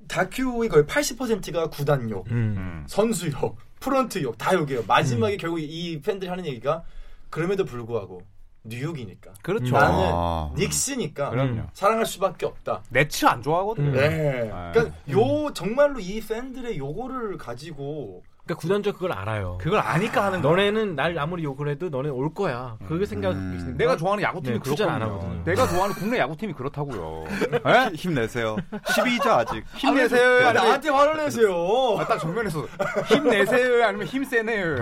다큐의 0.08 0.68
거의 0.68 0.84
80%가 0.84 1.70
구단욕, 1.70 2.30
음. 2.30 2.54
음. 2.58 2.84
선수욕, 2.86 3.56
프런트욕 3.80 4.36
다 4.36 4.52
욕이에요. 4.52 4.84
마지막에 4.86 5.38
결국 5.38 5.60
이 5.60 6.02
팬들이 6.02 6.28
하는 6.28 6.44
얘기가 6.44 6.84
그럼에도 7.30 7.64
불구하고 7.64 8.20
뉴욕이니까 8.64 9.32
그렇죠. 9.40 9.74
나는 9.74 9.98
아. 10.12 10.52
닉스니까 10.54 11.30
그럼요. 11.30 11.62
사랑할 11.72 12.04
수밖에 12.04 12.44
없다. 12.44 12.82
네츠 12.90 13.24
안 13.24 13.40
좋아하거든요. 13.40 13.88
음. 13.88 13.92
네. 13.94 14.50
아. 14.52 14.70
그러니까 14.72 14.94
요 15.10 15.50
정말로 15.54 15.98
이 15.98 16.20
팬들의 16.20 16.76
요거를 16.76 17.38
가지고 17.38 18.22
그러니까 18.44 18.60
구단주가 18.60 18.98
그걸 18.98 19.12
알아요. 19.12 19.56
그걸 19.60 19.78
아니까 19.78 20.24
하는 20.24 20.42
거야. 20.42 20.50
너네는 20.50 20.96
날 20.96 21.16
아무리 21.18 21.44
욕을 21.44 21.68
해도 21.68 21.88
너네 21.88 22.08
올 22.08 22.34
거야. 22.34 22.76
그렇게 22.86 23.06
생각하고 23.06 23.38
음. 23.40 23.74
내가 23.78 23.96
좋아하는 23.96 24.22
야구팀이 24.24 24.58
네, 24.58 24.62
투자를 24.62 24.92
안. 24.94 25.02
하거든요. 25.02 25.44
내가 25.44 25.66
좋아하는 25.68 25.94
국내 25.94 26.18
야구팀이 26.18 26.52
그렇다고요. 26.54 27.24
에? 27.64 27.90
힘내세요. 27.94 28.56
12죠 28.72 29.26
아직. 29.28 29.64
힘내세요. 29.76 30.44
아, 30.44 30.48
아니면 30.48 30.54
나한테 30.54 30.88
화를 30.90 31.16
내세요. 31.18 31.54
아, 32.00 32.04
딱 32.06 32.18
정면에서 32.18 32.66
힘내세요 33.06 33.84
아니면 33.86 34.06
힘세네요. 34.08 34.76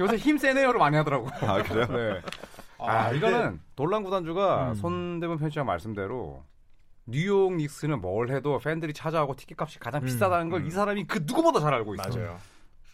요새 0.00 0.16
힘세네요를 0.16 0.78
많이 0.78 0.96
하더라고. 0.96 1.28
아 1.42 1.62
그래요? 1.62 1.86
네. 1.86 2.20
아, 2.78 3.06
아, 3.08 3.10
이거는 3.10 3.60
돌란 3.76 4.02
구단주가 4.04 4.70
음. 4.70 4.74
손대문 4.74 5.36
편집장 5.38 5.66
말씀대로 5.66 6.42
뉴욕 7.12 7.54
닉스는 7.54 8.00
뭘 8.00 8.30
해도 8.30 8.58
팬들이 8.58 8.92
찾아오고 8.92 9.34
티켓값이 9.36 9.78
가장 9.78 10.02
음. 10.02 10.06
비싸다는 10.06 10.50
걸 10.50 10.64
이 10.66 10.70
사람이 10.70 11.06
그 11.06 11.20
누구보다 11.24 11.60
잘 11.60 11.72
알고 11.72 11.94
있어. 11.94 12.08
맞아요. 12.08 12.38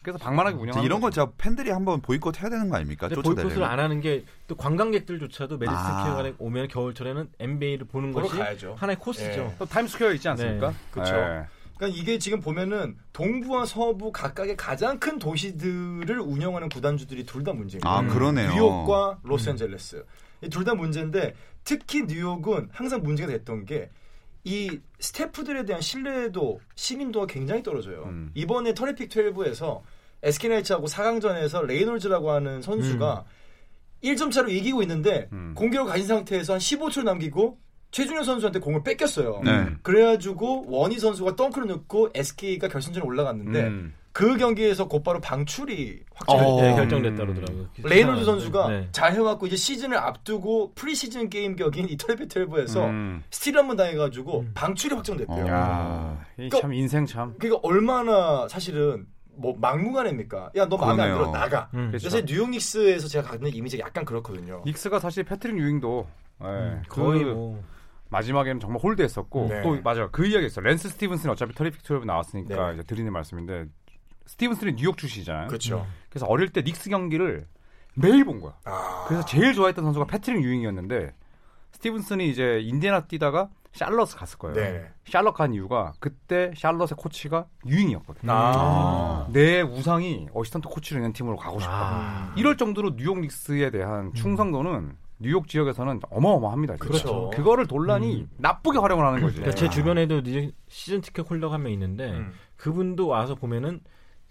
그래서 0.03 0.18
방만하게 0.18 0.57
운영하는 0.57 0.85
이런 0.85 1.00
건. 1.00 1.11
진짜 1.11 1.31
팬들이 1.38 1.70
한번 1.70 2.00
보이콧 2.03 2.40
해야 2.42 2.50
되는 2.50 2.68
거 2.68 2.77
아닙니까? 2.77 3.09
보이콧을 3.09 3.64
안 3.64 3.81
하는 3.81 4.00
게 4.00 4.22
또 4.46 4.55
관광객들조차도 4.55 5.57
메디슨 5.59 5.77
아. 5.79 6.05
스퀘어에 6.05 6.35
오면 6.38 6.68
겨울철에는 6.68 7.31
NBA를 7.40 7.87
보는 7.87 8.12
것이 8.12 8.37
가야죠. 8.37 8.74
하나의 8.79 8.98
코스죠. 8.98 9.40
예. 9.40 9.55
또 9.59 9.64
타임스퀘어 9.64 10.12
있지 10.12 10.29
않습니까? 10.29 10.70
네. 10.70 10.77
그쵸. 10.90 11.12
네. 11.12 11.44
그러니까 11.77 11.98
이게 12.00 12.18
지금 12.18 12.40
보면은 12.40 12.96
동부와 13.14 13.64
서부 13.64 14.12
각각의 14.12 14.57
가장 14.57 14.98
큰 15.00 15.18
도시들을 15.18 16.20
운영하는 16.20 16.68
구단주들이 16.68 17.24
둘 17.24 17.42
다 17.42 17.53
문제인 17.55 17.81
거예요. 17.81 17.96
아 17.96 18.03
그러네요. 18.07 18.53
뉴욕과 18.53 19.18
로스앤젤레스 19.22 20.05
이둘 20.42 20.64
다 20.64 20.74
문제인데 20.74 21.35
특히 21.64 22.03
뉴욕은 22.03 22.68
항상 22.72 23.03
문제가 23.03 23.33
됐던 23.33 23.64
게 23.64 23.90
이 24.44 24.78
스태프들에 25.00 25.64
대한 25.64 25.80
신뢰도 25.80 26.61
신임도가 26.74 27.26
굉장히 27.26 27.62
떨어져요. 27.62 28.04
음. 28.04 28.30
이번에 28.35 28.74
터리픽 28.74 29.09
12에서 29.09 29.80
SK 30.22 30.33
나이츠하고 30.33 30.87
4강전에서 30.87 31.64
레이놀즈라고 31.64 32.30
하는 32.30 32.62
선수가 32.62 33.24
1점 34.02 34.30
차로 34.30 34.50
이기고 34.50 34.83
있는데 34.83 35.28
음. 35.33 35.54
공격을 35.57 35.90
가진 35.90 36.07
상태에서 36.07 36.54
한 36.54 36.61
15초를 36.61 37.04
남기고 37.04 37.59
최준용 37.90 38.24
선수한테 38.24 38.59
공을 38.59 38.83
뺏겼어요. 38.83 39.40
네. 39.44 39.68
그래가지고 39.83 40.64
워니 40.66 40.98
선수가 40.98 41.37
덩크를 41.37 41.68
넣고 41.68 42.11
SK가 42.12 42.68
결승전에 42.68 43.07
올라갔는데 43.07 43.62
음. 43.62 43.94
그 44.14 44.37
경기에서 44.37 44.87
곧바로 44.87 45.20
방출이 45.20 46.05
확정이 46.14 46.40
어. 46.40 46.62
네, 46.62 46.74
결정됐다 46.77 47.16
그러더라고요. 47.16 47.66
레이놀즈 47.83 48.24
선수가 48.24 48.68
네. 48.68 48.88
잘 48.92 49.12
해갖고 49.12 49.48
이제 49.48 49.57
시즌을 49.57 49.98
앞두고 49.98 50.72
프리시즌 50.77 51.29
게임 51.29 51.57
격인 51.57 51.88
이 51.88 52.28
터리픽 52.28 52.62
12에서 52.62 52.87
음. 52.87 53.24
스틸 53.33 53.59
한 53.59 53.66
번 53.66 53.77
당해가지고 53.77 54.40
음. 54.40 54.53
방출이 54.55 54.94
확정됐대요. 54.94 55.44
어. 55.44 55.48
야, 55.48 56.24
이 56.35 56.37
그러니까- 56.48 56.61
참 56.61 56.72
인생 56.74 57.05
참. 57.07 57.35
그러니까 57.40 57.61
얼마나 57.68 58.46
사실은 58.46 59.07
뭐 59.37 59.57
막무가내입니까? 59.59 60.53
야 60.55 60.66
너 60.68 60.77
마음에 60.77 61.03
안 61.03 61.09
그러네요. 61.09 61.18
들어 61.18 61.31
나가. 61.33 61.68
음. 61.74 61.88
그렇죠. 61.88 62.09
그래서 62.09 62.24
뉴욕 62.24 62.50
닉스에서 62.50 63.09
제가 63.09 63.31
갖는 63.31 63.53
이미지가 63.53 63.85
약간 63.85 64.05
그렇거든요. 64.05 64.62
닉스가 64.64 65.00
사실 65.00 65.24
패트릭 65.24 65.59
유잉도 65.59 66.07
예, 66.44 66.46
음, 66.46 66.83
그 66.88 67.00
거의 67.03 67.24
뭐 67.24 67.61
마지막에는 68.11 68.61
정말 68.61 68.81
홀대했었고 68.80 69.48
네. 69.50 69.62
또 69.62 69.77
맞아 69.83 70.09
그 70.12 70.24
이야기 70.24 70.46
있어 70.46 70.61
랜스 70.61 70.88
스티븐슨이 70.90 71.33
어차피 71.33 71.53
터리픽 71.53 71.81
12 71.85 72.07
나왔으니까 72.07 72.68
네. 72.68 72.74
이제 72.74 72.83
드리는 72.85 73.12
말씀인데 73.12 73.64
스티븐슨이 74.26 74.76
뉴욕 74.76 74.96
출신이잖아요. 74.96 75.48
그렇죠. 75.48 75.87
그래서 76.08 76.26
어릴 76.26 76.48
때 76.50 76.62
닉스 76.62 76.90
경기를 76.90 77.46
매일 77.94 78.24
본 78.24 78.40
거야. 78.40 78.54
아, 78.64 79.04
그래서 79.06 79.24
제일 79.24 79.52
좋아했던 79.54 79.84
선수가 79.84 80.06
패트릭 80.06 80.42
유잉이었는데 80.42 81.14
스티븐슨이 81.72 82.28
이제 82.30 82.60
인디애나 82.62 83.06
뛰다가 83.06 83.48
샬럿 83.72 84.16
갔을 84.16 84.38
거예요. 84.38 84.54
네. 84.54 84.88
샬럿 85.06 85.34
간 85.34 85.52
이유가 85.52 85.92
그때 85.98 86.52
샬럿의 86.56 86.90
코치가 86.96 87.46
유잉이었거든. 87.66 88.22
아. 88.30 89.26
내 89.32 89.60
우상이 89.62 90.28
assistant 90.33 90.68
코치로 90.68 91.00
있는 91.00 91.12
팀으로 91.12 91.37
가고 91.37 91.58
싶다. 91.58 91.74
아. 91.74 92.34
이럴 92.37 92.56
정도로 92.56 92.94
뉴욕 92.96 93.18
닉스에 93.20 93.70
대한 93.70 94.12
충성도는 94.14 94.96
뉴욕 95.18 95.48
지역에서는 95.48 96.00
어마어마합니다. 96.10 96.76
그렇죠. 96.76 97.30
그거를 97.30 97.66
돌란이 97.68 98.22
음. 98.22 98.30
나쁘게 98.37 98.78
활용을 98.78 99.04
하는 99.06 99.20
거지. 99.22 99.37
그러니까 99.37 99.56
제 99.56 99.68
주변에도 99.68 100.18
이제 100.18 100.52
시즌 100.68 101.00
티켓 101.00 101.28
holder가 101.28 101.54
한 101.54 101.62
명 101.62 101.72
있는데 101.72 102.10
음. 102.10 102.32
그분도 102.56 103.08
와서 103.08 103.34
보면은 103.34 103.80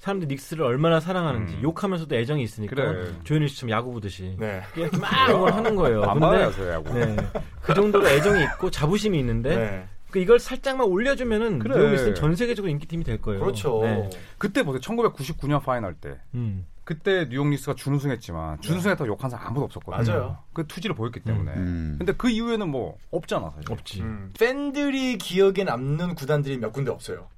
사람들이 0.04 0.28
닉스를 0.34 0.66
얼마나 0.66 1.00
사랑하는지 1.00 1.56
음. 1.56 1.63
욕하면서도 1.63 2.13
애정이 2.13 2.44
있으니까 2.44 2.76
그래. 2.76 3.13
조현일 3.24 3.48
씨처럼 3.48 3.72
야구 3.72 3.94
보듯이 3.94 4.36
네. 4.38 4.62
막 5.00 5.30
응원하는 5.30 5.78
거예요. 5.78 6.04
안 6.04 6.20
근데 6.20 6.44
받아요, 6.46 6.74
야구. 6.74 6.94
네, 6.94 7.16
그 7.62 7.74
정도로 7.74 8.06
애정이 8.10 8.44
있고 8.44 8.70
자부심이 8.70 9.18
있는데 9.20 9.56
네. 9.56 9.88
그 10.12 10.20
이걸 10.20 10.39
살짝만 10.39 10.88
올려주면은 10.88 11.60
그래. 11.60 11.89
닉스는 11.92 12.16
전 12.16 12.36
세계적으로 12.36 12.70
인기팀이 12.70 13.06
될 13.06 13.22
거예요. 13.22 13.39
그렇죠. 13.39 13.80
네. 13.82 14.10
그때 14.38 14.63
보세요. 14.63 14.82
1999년 14.82 15.63
파이널 15.63 15.94
때. 15.94 16.20
음. 16.34 16.68
그때 16.84 17.30
뉴욕 17.30 17.48
닉스가 17.48 17.76
준우승했지만 17.76 18.60
준우승했다고 18.60 19.08
욕한 19.08 19.30
사람 19.30 19.48
아무도 19.48 19.63
없었거든요. 19.63 20.04
맞아요. 20.06 20.38
그 20.52 20.68
투지를 20.68 20.98
보였기 20.98 21.22
때문에. 21.22 21.54
음. 21.54 21.96
근데 21.98 22.12
그 22.12 22.30
이후에는 22.30 22.68
뭐 22.68 22.98
없잖아, 23.10 23.54
사실. 23.56 23.72
없지. 23.72 24.02
음. 24.02 24.34
팬들이 24.38 25.18
기억에 25.18 25.63
남는 25.63 26.16
구단들이 26.16 26.58
몇 26.58 26.74
군데 26.74 26.92
없어요. 26.92 27.30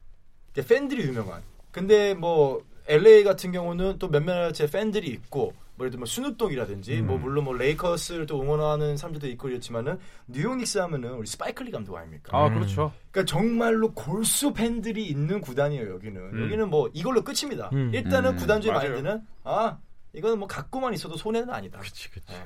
팬들이 0.67 1.04
유명한. 1.04 1.43
근데 1.75 2.13
뭐 2.13 2.63
LA 2.88 3.25
같은 3.25 3.51
경우는 3.51 3.99
또 3.99 4.07
몇몇 4.07 4.53
제 4.53 4.65
팬들이 4.65 5.07
있고 5.07 5.53
뭐 5.75 5.85
예를 5.85 5.91
들면 5.91 6.05
스눕독이라든지 6.05 7.01
음. 7.01 7.07
뭐 7.07 7.17
물론 7.17 7.43
뭐 7.43 7.53
레이커스를 7.53 8.25
또 8.27 8.41
응원하는 8.41 8.95
사람들도 8.95 9.27
있고 9.31 9.49
이렇지만은 9.49 9.99
뉴욕 10.25 10.55
닉스 10.55 10.77
하면은 10.77 11.15
우리 11.15 11.27
스파이크 11.27 11.63
리 11.63 11.71
감독 11.71 11.97
아닙니까? 11.97 12.29
아, 12.31 12.47
음. 12.47 12.53
그렇죠. 12.53 12.93
그러니까 13.11 13.29
정말로 13.29 13.91
골수 13.93 14.53
팬들이 14.53 15.05
있는 15.05 15.41
구단이에요 15.41 15.95
여기는. 15.95 16.21
음. 16.21 16.43
여기는 16.45 16.69
뭐 16.69 16.89
이걸로 16.93 17.21
끝입니다. 17.21 17.69
음. 17.73 17.91
일단은 17.93 18.31
음. 18.31 18.38
구단주의. 18.38 18.73
마인드는 18.73 19.21
아 19.43 19.77
이거는 20.13 20.39
뭐 20.39 20.47
갖고만 20.47 20.93
있어도 20.93 21.17
손해는 21.17 21.49
아니다. 21.49 21.79
그치, 21.79 22.09
그치. 22.09 22.31
예, 22.31 22.38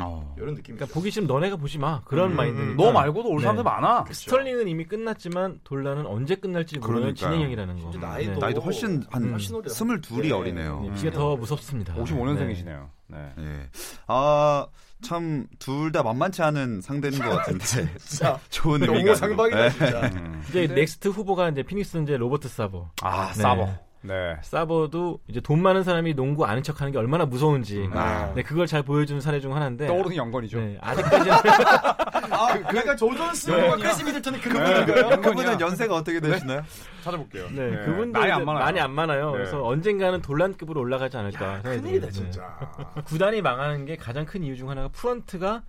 어. 0.00 0.34
이런 0.38 0.54
느낌이죠. 0.54 0.76
그러니까 0.86 0.94
보기 0.94 1.10
싫으면 1.10 1.28
너네가 1.28 1.56
보지 1.56 1.78
마. 1.78 2.00
그런 2.04 2.30
음. 2.32 2.36
마인드니까. 2.36 2.82
너 2.82 2.92
말고도 2.92 3.28
올 3.28 3.36
네. 3.36 3.42
사람들 3.42 3.62
많아. 3.64 4.04
그렇죠. 4.04 4.20
스털링은 4.20 4.66
이미 4.68 4.84
끝났지만 4.86 5.60
돌라는 5.64 6.06
언제 6.06 6.34
끝날지 6.36 6.78
모르는 6.78 7.00
그러니까요. 7.00 7.30
진행형이라는 7.30 7.82
거. 7.82 7.90
진짜 7.90 8.06
나이도 8.08 8.38
나이도 8.40 8.60
훨씬 8.62 9.04
한 9.10 9.24
음. 9.24 9.32
훨씬 9.32 9.54
어려요. 9.54 9.68
스물 9.68 10.00
둘이 10.00 10.28
네. 10.28 10.32
어리네요. 10.32 10.80
네, 10.88 10.94
비가 10.94 11.10
더 11.10 11.36
무섭습니다. 11.36 11.94
55년생이시네요. 11.94 12.88
네. 13.08 13.32
예. 13.38 13.68
아, 14.06 14.66
참, 15.02 15.46
둘 15.58 15.92
다 15.92 16.02
만만치 16.02 16.40
않은 16.42 16.80
상대인 16.80 17.18
것 17.18 17.28
같은데. 17.28 17.64
진짜 17.98 18.38
좋은 18.48 18.80
너무 18.80 18.92
의미가 18.96 19.14
상박이다. 19.16 19.68
진짜. 19.70 20.00
음. 20.14 20.42
이제 20.48 20.66
근데- 20.66 20.80
넥스트 20.80 21.08
후보가 21.08 21.50
이제 21.50 21.62
피닉스 21.62 21.98
이제 22.04 22.16
로버트 22.16 22.48
사버. 22.48 22.88
아, 23.02 23.26
네. 23.28 23.42
사버. 23.42 23.68
네. 24.02 24.36
사버도 24.42 25.20
이제 25.28 25.40
돈 25.40 25.62
많은 25.62 25.82
사람이 25.84 26.14
농구 26.14 26.44
아는 26.44 26.62
척하는 26.62 26.92
게 26.92 26.98
얼마나 26.98 27.24
무서운지. 27.24 27.88
아. 27.92 28.32
네, 28.34 28.42
그걸 28.42 28.66
잘 28.66 28.82
보여주는 28.82 29.20
사례 29.20 29.40
중 29.40 29.54
하나인데. 29.54 29.86
떠오르는 29.86 30.16
연건이죠. 30.16 30.60
네, 30.60 30.78
아직까지는 30.80 31.32
아, 32.32 32.58
그, 32.68 32.76
약간 32.76 32.96
조존스와 32.96 33.76
크리스 33.76 34.02
미들턴의 34.02 34.40
그 34.40 34.48
느낌인가요? 34.48 35.20
그분은 35.20 35.60
연세가 35.60 35.94
어떻게 35.94 36.18
되시나요? 36.20 36.62
찾아볼게요. 37.04 37.48
네, 37.50 37.84
그분도 37.84 38.18
나이 38.18 38.30
안 38.30 38.44
많아요. 38.44 38.64
많이 38.64 38.80
안 38.80 38.92
많아요. 38.92 39.26
네. 39.32 39.38
그래서 39.38 39.64
언젠가는 39.64 40.20
돌란급으로 40.20 40.80
올라가지 40.80 41.16
않을까. 41.16 41.60
생각이 41.62 41.80
큰일이다. 41.80 42.06
네. 42.06 42.12
진짜. 42.12 42.58
구단이 43.04 43.42
망하는 43.42 43.84
게 43.84 43.96
가장 43.96 44.24
큰 44.24 44.42
이유 44.42 44.56
중 44.56 44.70
하나가 44.70 44.88
프런트가 44.88 45.62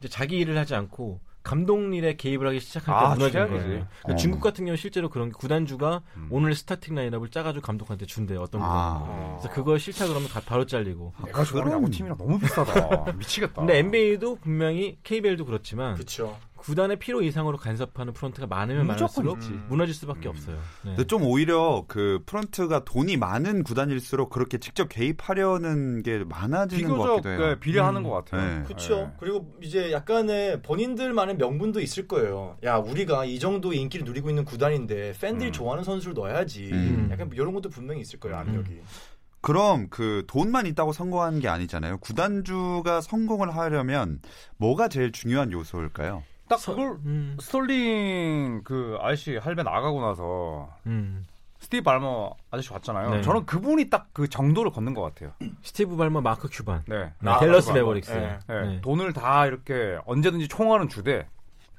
이제 0.00 0.08
자기 0.08 0.38
일을 0.38 0.56
하지 0.58 0.74
않고 0.74 1.20
감독 1.46 1.94
일에 1.94 2.16
개입을 2.16 2.46
하기 2.48 2.58
시작할 2.60 2.86
때 3.00 3.06
아, 3.06 3.14
무너지는. 3.14 3.48
거예요. 3.48 3.62
그러니까 3.64 3.88
어. 4.12 4.16
중국 4.16 4.40
같은 4.40 4.64
경우 4.64 4.76
실제로 4.76 5.08
그런 5.08 5.28
게 5.28 5.34
구단주가 5.38 6.02
음. 6.16 6.26
오늘 6.30 6.54
스타팅 6.56 6.94
라인업을 6.96 7.30
짜가지고 7.30 7.64
감독한테 7.64 8.04
준대요. 8.06 8.40
어떤 8.40 8.60
구단. 8.60 8.76
아. 8.76 9.36
그래서 9.40 9.54
그거 9.54 9.78
싫다 9.78 10.08
그러면 10.08 10.28
가- 10.28 10.40
바로 10.40 10.66
잘리고. 10.66 11.12
내가 11.24 11.44
좋아하는 11.44 11.70
그럼- 11.70 11.82
야구팀이랑 11.84 12.18
너무 12.18 12.38
비싸다. 12.40 13.12
미치겠다. 13.16 13.54
근데 13.54 13.78
NBA도 13.78 14.36
분명히 14.36 14.98
KBL도 15.04 15.44
그렇지만 15.44 15.94
그렇죠. 15.94 16.36
구단의 16.66 16.98
필요 16.98 17.22
이상으로 17.22 17.56
간섭하는 17.58 18.12
프런트가 18.12 18.48
많으면 18.48 18.88
무조건 18.88 19.24
많을수록 19.24 19.38
있지. 19.38 19.60
무너질 19.68 19.94
수밖에 19.94 20.28
음. 20.28 20.30
없어요. 20.30 20.56
네. 20.84 20.90
근데 20.90 21.04
좀 21.04 21.22
오히려 21.22 21.84
그 21.86 22.20
프런트가 22.26 22.84
돈이 22.84 23.16
많은 23.16 23.62
구단일수록 23.62 24.30
그렇게 24.30 24.58
직접 24.58 24.88
개입하려는 24.88 26.02
게 26.02 26.24
많아지는 26.24 26.88
것 26.88 26.96
비교적 26.96 27.14
같기도 27.22 27.30
해요. 27.30 27.38
네, 27.38 27.60
비례하는 27.60 28.00
음. 28.00 28.02
것 28.02 28.10
같아요. 28.10 28.58
네. 28.58 28.64
그렇죠. 28.64 28.96
네. 28.96 29.12
그리고 29.20 29.56
이제 29.62 29.92
약간의 29.92 30.62
본인들만의 30.62 31.36
명분도 31.36 31.80
있을 31.80 32.08
거예요. 32.08 32.56
야, 32.64 32.78
우리가 32.78 33.24
이 33.26 33.38
정도 33.38 33.72
인기를 33.72 34.04
누리고 34.04 34.28
있는 34.28 34.44
구단인데 34.44 35.12
팬들이 35.20 35.50
음. 35.50 35.52
좋아하는 35.52 35.84
선수를 35.84 36.14
넣어야지. 36.14 36.70
음. 36.72 37.08
약간 37.12 37.30
이런 37.32 37.54
것도 37.54 37.68
분명히 37.68 38.00
있을 38.00 38.18
거예요. 38.18 38.38
압력이. 38.38 38.80
그럼 39.40 39.86
그 39.88 40.24
돈만 40.26 40.66
있다고 40.66 40.92
성공한 40.92 41.38
게 41.38 41.46
아니잖아요. 41.46 41.98
구단주가 41.98 43.00
성공을 43.00 43.54
하려면 43.54 44.20
뭐가 44.56 44.88
제일 44.88 45.12
중요한 45.12 45.52
요소일까요? 45.52 46.24
딱 46.48 46.58
그걸 46.64 46.90
음, 47.04 47.36
스털링 47.40 48.62
그 48.64 48.96
아저씨 49.00 49.36
할배 49.36 49.62
나가고 49.62 50.00
나서 50.00 50.68
음. 50.86 51.24
스티브 51.58 51.82
발머 51.84 52.30
아저씨 52.50 52.72
왔잖아요. 52.72 53.10
네. 53.10 53.22
저는 53.22 53.46
그분이 53.46 53.88
딱 53.90 54.06
그 54.12 54.28
정도를 54.28 54.70
걷는 54.70 54.94
것 54.94 55.02
같아요. 55.02 55.32
스티브 55.62 55.96
발머, 55.96 56.20
마크 56.22 56.48
큐반, 56.50 56.82
네. 56.86 57.12
네, 57.20 57.30
아, 57.30 57.38
댈러스 57.38 57.68
발머. 57.68 57.80
매버릭스. 57.80 58.12
네. 58.12 58.38
네. 58.48 58.60
네. 58.62 58.80
돈을 58.80 59.12
다 59.12 59.46
이렇게 59.46 59.98
언제든지 60.06 60.48
총알은 60.48 60.88
주되 60.88 61.26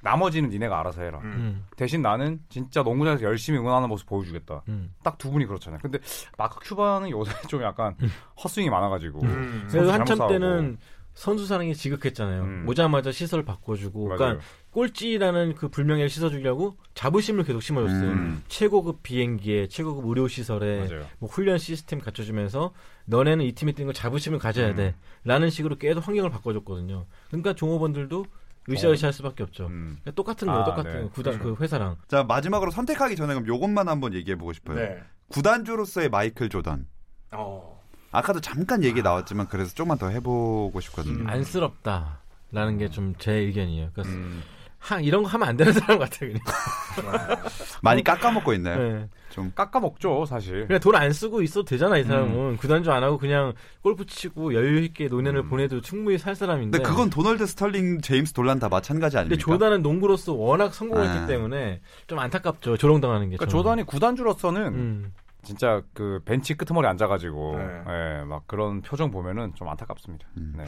나머지는 0.02 0.50
니네가 0.50 0.78
알아서 0.78 1.02
해라. 1.02 1.18
음, 1.24 1.64
대신 1.76 2.00
나는 2.02 2.38
진짜 2.48 2.82
농구장에서 2.84 3.24
열심히 3.24 3.58
응원하는 3.58 3.88
모습 3.88 4.06
보여주겠다. 4.08 4.62
음. 4.68 4.94
딱두 5.02 5.32
분이 5.32 5.46
그렇잖아요. 5.46 5.80
근데 5.82 5.98
마크 6.36 6.60
큐반은 6.60 7.10
요새 7.10 7.32
좀 7.48 7.62
약간 7.62 7.96
헛스윙이 8.44 8.70
많아가지고 8.70 9.22
음. 9.22 9.66
그래서 9.68 9.92
한참. 9.92 10.28
때는 10.28 10.78
선수 11.18 11.46
사랑이 11.46 11.74
지극했잖아요. 11.74 12.42
음. 12.42 12.64
오자마자 12.68 13.10
시설 13.10 13.44
바꿔주고, 13.44 14.06
맞아요. 14.06 14.18
그러니까 14.18 14.44
꼴찌라는 14.70 15.56
그 15.56 15.68
불명예를 15.68 16.08
씻어주려고 16.08 16.76
자부심을 16.94 17.42
계속 17.42 17.60
심어줬어요. 17.60 18.10
음. 18.12 18.42
최고급 18.46 19.02
비행기에 19.02 19.66
최고급 19.66 20.06
의료 20.06 20.28
시설에. 20.28 20.86
뭐 21.18 21.28
훈련 21.28 21.58
시스템 21.58 21.98
갖춰주면서 21.98 22.72
너네는 23.06 23.44
이 23.44 23.50
팀에 23.50 23.72
뛰는 23.72 23.86
걸 23.86 23.94
자부심을 23.94 24.38
가져야 24.38 24.76
음. 24.76 24.94
돼라는 25.24 25.50
식으로 25.50 25.76
계속 25.76 26.06
환경을 26.06 26.30
바꿔줬거든요. 26.30 27.06
그러니까 27.26 27.52
종업원들도 27.52 28.24
으쌰으쌰할 28.70 29.12
수밖에 29.12 29.42
없죠. 29.42 29.66
음. 29.66 29.98
그러니까 30.02 30.12
똑같은 30.12 30.46
거예요, 30.46 30.60
아, 30.60 30.64
똑같은 30.66 30.92
네. 30.92 31.02
거. 31.02 31.08
구단 31.10 31.38
그 31.40 31.56
회사랑. 31.58 31.96
자 32.06 32.22
마지막으로 32.22 32.70
선택하기 32.70 33.16
전에 33.16 33.34
그럼 33.34 33.48
요것만 33.48 33.88
한번 33.88 34.14
얘기해 34.14 34.36
보고 34.36 34.52
싶어요. 34.52 34.76
네. 34.76 34.98
구단주로서의 35.30 36.10
마이클 36.10 36.48
조던. 36.48 36.86
어. 37.32 37.77
아까도 38.10 38.40
잠깐 38.40 38.82
얘기 38.84 39.02
나왔지만 39.02 39.48
그래서 39.48 39.74
조금만 39.74 39.98
더 39.98 40.08
해보고 40.08 40.80
싶거든요. 40.80 41.20
음. 41.22 41.28
안쓰럽다라는 41.28 42.78
게 42.78 42.88
좀 42.88 43.14
제 43.18 43.32
의견이에요. 43.32 43.90
그러니까 43.92 44.14
음. 44.16 44.42
하, 44.80 45.00
이런 45.00 45.24
거 45.24 45.28
하면 45.30 45.48
안 45.48 45.56
되는 45.56 45.72
사람 45.72 45.98
같아요. 45.98 46.30
그냥. 46.32 46.40
많이 47.82 48.04
깎아먹고 48.04 48.52
있나요? 48.54 48.78
네. 48.78 49.08
좀 49.30 49.52
깎아먹죠 49.54 50.24
사실. 50.26 50.66
그냥 50.68 50.80
돈 50.80 50.94
안 50.94 51.12
쓰고 51.12 51.42
있어도 51.42 51.64
되잖아 51.64 51.98
이 51.98 52.04
사람은 52.04 52.56
구단주 52.56 52.90
안 52.90 53.02
하고 53.02 53.18
그냥 53.18 53.52
골프 53.82 54.06
치고 54.06 54.54
여유 54.54 54.80
있게 54.84 55.08
노년을 55.08 55.48
보내도 55.48 55.80
충분히 55.80 56.16
살 56.16 56.34
사람인데. 56.36 56.78
근데 56.78 56.88
그건 56.90 57.10
도널드 57.10 57.46
스털링, 57.46 58.00
제임스 58.00 58.32
돌란 58.32 58.58
다 58.60 58.68
마찬가지 58.68 59.16
근데 59.16 59.34
아닙니까? 59.34 59.44
조단은 59.52 59.82
농구로서 59.82 60.32
워낙 60.32 60.72
성공했기 60.74 61.18
아. 61.18 61.26
때문에 61.26 61.80
좀 62.06 62.18
안타깝죠 62.20 62.76
조롱당하는 62.78 63.30
게. 63.30 63.36
그러니까. 63.36 63.46
조단이 63.56 63.82
구단주로서는 63.84 64.62
음. 64.74 65.12
진짜 65.48 65.80
그 65.94 66.20
벤치 66.26 66.54
끄트머리 66.54 66.86
앉아가지고 66.86 67.56
네. 67.56 67.64
예, 67.88 68.24
막 68.24 68.46
그런 68.46 68.82
표정 68.82 69.10
보면은 69.10 69.54
좀 69.54 69.66
안타깝습니다. 69.66 70.28
음. 70.36 70.52
네. 70.58 70.64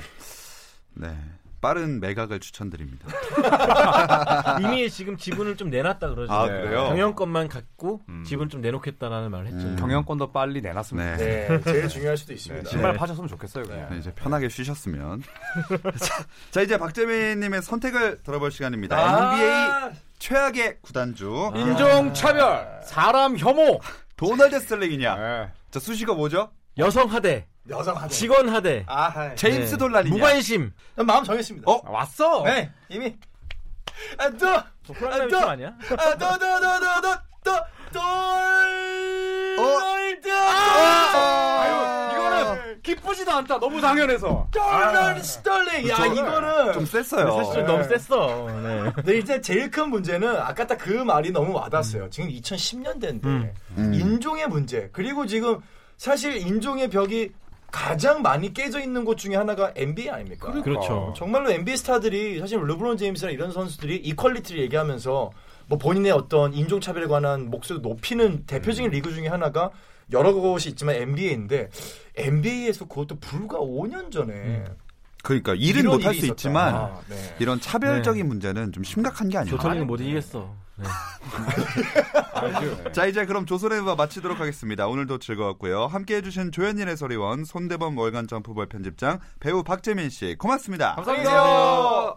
네. 0.95 1.14
빠른 1.61 2.01
매각을 2.01 2.40
추천드립니다. 2.40 3.07
이미 4.64 4.88
지금 4.88 5.19
지분을 5.19 5.59
좀 5.59 5.69
내놨다 5.69 6.09
그러죠. 6.09 6.33
아, 6.33 6.47
네. 6.47 6.62
그래요? 6.62 6.85
경영권만 6.88 7.49
갖고 7.49 8.01
음. 8.09 8.25
지분을 8.25 8.49
좀 8.49 8.62
내놓겠다라는 8.62 9.31
말을 9.31 9.49
했죠. 9.49 9.69
음. 9.69 9.77
경영권도 9.77 10.33
빨리 10.33 10.62
내놨으면 10.62 11.19
네. 11.19 11.47
좋겠어요. 11.49 11.59
네, 11.61 11.73
제일 11.73 11.88
중요할 11.88 12.16
수도 12.16 12.29
네, 12.29 12.35
있습니다. 12.37 12.71
신발 12.71 12.93
네. 12.93 12.99
파셨으면 12.99 13.29
좋겠어요. 13.29 13.64
그냥. 13.64 13.90
네, 13.90 13.99
이제 13.99 14.11
편하게 14.14 14.49
쉬셨으면. 14.49 15.23
자, 16.01 16.25
자, 16.51 16.62
이제 16.62 16.79
박재민님의 16.79 17.61
선택을 17.61 18.23
들어볼 18.23 18.51
시간입니다. 18.51 18.97
아. 18.97 19.35
NBA 19.35 20.01
최악의 20.19 20.79
구단주. 20.81 21.53
인종차별, 21.55 22.81
사람 22.85 23.37
혐오. 23.37 23.81
도널드 24.21 24.61
스털링이냐? 24.61 25.15
네. 25.17 25.51
자, 25.71 25.81
수식어 25.81 26.15
뭐죠? 26.15 26.51
여성 26.77 27.11
하대, 27.11 27.47
여성 27.71 27.97
하대. 27.97 28.13
직원 28.13 28.51
하대, 28.51 28.85
아, 28.87 29.35
제임스 29.35 29.73
네. 29.73 29.79
돌란이냐? 29.79 30.15
무관심. 30.15 30.73
마음 30.97 31.25
정했습니다. 31.25 31.71
어? 31.71 31.81
아, 31.87 31.91
왔어. 31.91 32.43
네, 32.45 32.71
이미. 32.91 33.17
아, 34.19 34.29
또, 34.29 34.47
뭐 34.47 35.09
아, 35.11 35.19
또! 35.21 35.29
춤 35.29 35.49
아니야? 35.49 35.69
아, 35.69 36.17
또, 36.19 36.39
또, 36.39 36.39
또, 36.39 36.61
또, 36.61 37.17
또, 37.45 37.53
또, 37.93 38.01
돌널드. 39.57 40.31
아유, 40.31 41.71
이거는 41.73 42.00
기쁘지도 42.94 43.31
않다. 43.31 43.59
너무 43.61 43.81
당연해서. 43.81 44.48
도널드 44.51 45.23
스털링. 45.22 45.88
야, 45.88 45.96
그쵸. 45.96 46.12
이거는. 46.14 46.72
좀 46.72 46.85
셌어요. 46.87 47.31
사실 47.33 47.55
좀 47.55 47.66
너무 47.66 47.85
셌어. 47.85 48.46
네. 48.62 48.92
근데 48.94 49.18
이제 49.18 49.40
제일 49.40 49.70
큰 49.70 49.88
문제는 49.90 50.29
아까 50.37 50.66
딱 50.66 50.81
그 50.81 50.90
말이 50.90 51.31
너무 51.31 51.53
와닿았어요. 51.53 52.09
지금 52.09 52.31
2010년대인데 52.31 53.24
음. 53.26 53.53
음. 53.76 53.94
인종의 53.94 54.48
문제 54.48 54.88
그리고 54.92 55.26
지금 55.26 55.61
사실 55.98 56.37
인종의 56.38 56.88
벽이 56.88 57.31
가장 57.70 58.22
많이 58.22 58.53
깨져 58.55 58.81
있는 58.81 59.05
곳 59.05 59.16
중에 59.18 59.37
하나가 59.37 59.70
NBA 59.76 60.09
아닙니까? 60.09 60.50
그렇죠. 60.62 61.12
정말로 61.16 61.50
NBA 61.50 61.76
스타들이 61.76 62.40
사실 62.40 62.59
르브론 62.59 62.96
제임스나 62.96 63.31
이런 63.31 63.53
선수들이 63.53 63.96
equality를 63.97 64.62
얘기하면서 64.62 65.31
뭐 65.66 65.79
본인의 65.79 66.11
어떤 66.12 66.53
인종 66.55 66.81
차별에 66.81 67.07
관한 67.07 67.50
목소리 67.50 67.79
높이는 67.81 68.44
대표적인 68.46 68.90
리그 68.90 69.12
중에 69.14 69.29
하나가 69.29 69.70
여러 70.12 70.33
곳이 70.33 70.70
있지만 70.70 70.96
NBA인데 70.96 71.70
NBA에서 72.16 72.87
그것도 72.87 73.18
불과 73.20 73.59
5년 73.59 74.11
전에 74.11 74.64
그러니까 75.23 75.55
일은 75.55 75.87
못할 75.87 76.14
일이 76.14 76.23
수. 76.23 76.27
있지만 76.29 76.75
아, 76.75 77.01
네. 77.09 77.16
이런 77.38 77.61
차별적인 77.61 78.27
문제는 78.27 78.73
좀 78.73 78.83
심각한 78.85 79.29
게 79.29 79.38
아니에요. 79.38 79.57
조털링은 79.57 79.87
못 79.87 80.01
이기겠어. 80.01 80.55
네. 80.77 80.87
알죠. 82.33 82.92
자 82.92 83.05
이제 83.07 83.27
그럼 83.27 83.44
조선의 83.44 83.85
바 83.85 83.94
마치도록 83.94 84.40
하겠습니다. 84.40 84.87
오늘도 84.87 85.18
즐거웠고요. 85.18 85.87
함께해 85.87 86.23
주신 86.23 86.53
조현일 86.53 86.88
해설위원, 86.88 87.44
손대범 87.44 87.99
월간 87.99 88.29
점프볼 88.29 88.66
편집장, 88.66 89.18
배우 89.40 89.62
박재민 89.62 90.09
씨 90.09 90.37
고맙습니다. 90.38 90.94
감사합니다. 90.94 92.16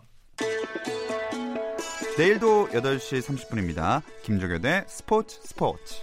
내일도 2.17 2.67
8시 2.69 3.21
30분입니다. 3.21 4.01
김종현의 4.23 4.86
스포츠 4.88 5.39
스포츠. 5.43 5.95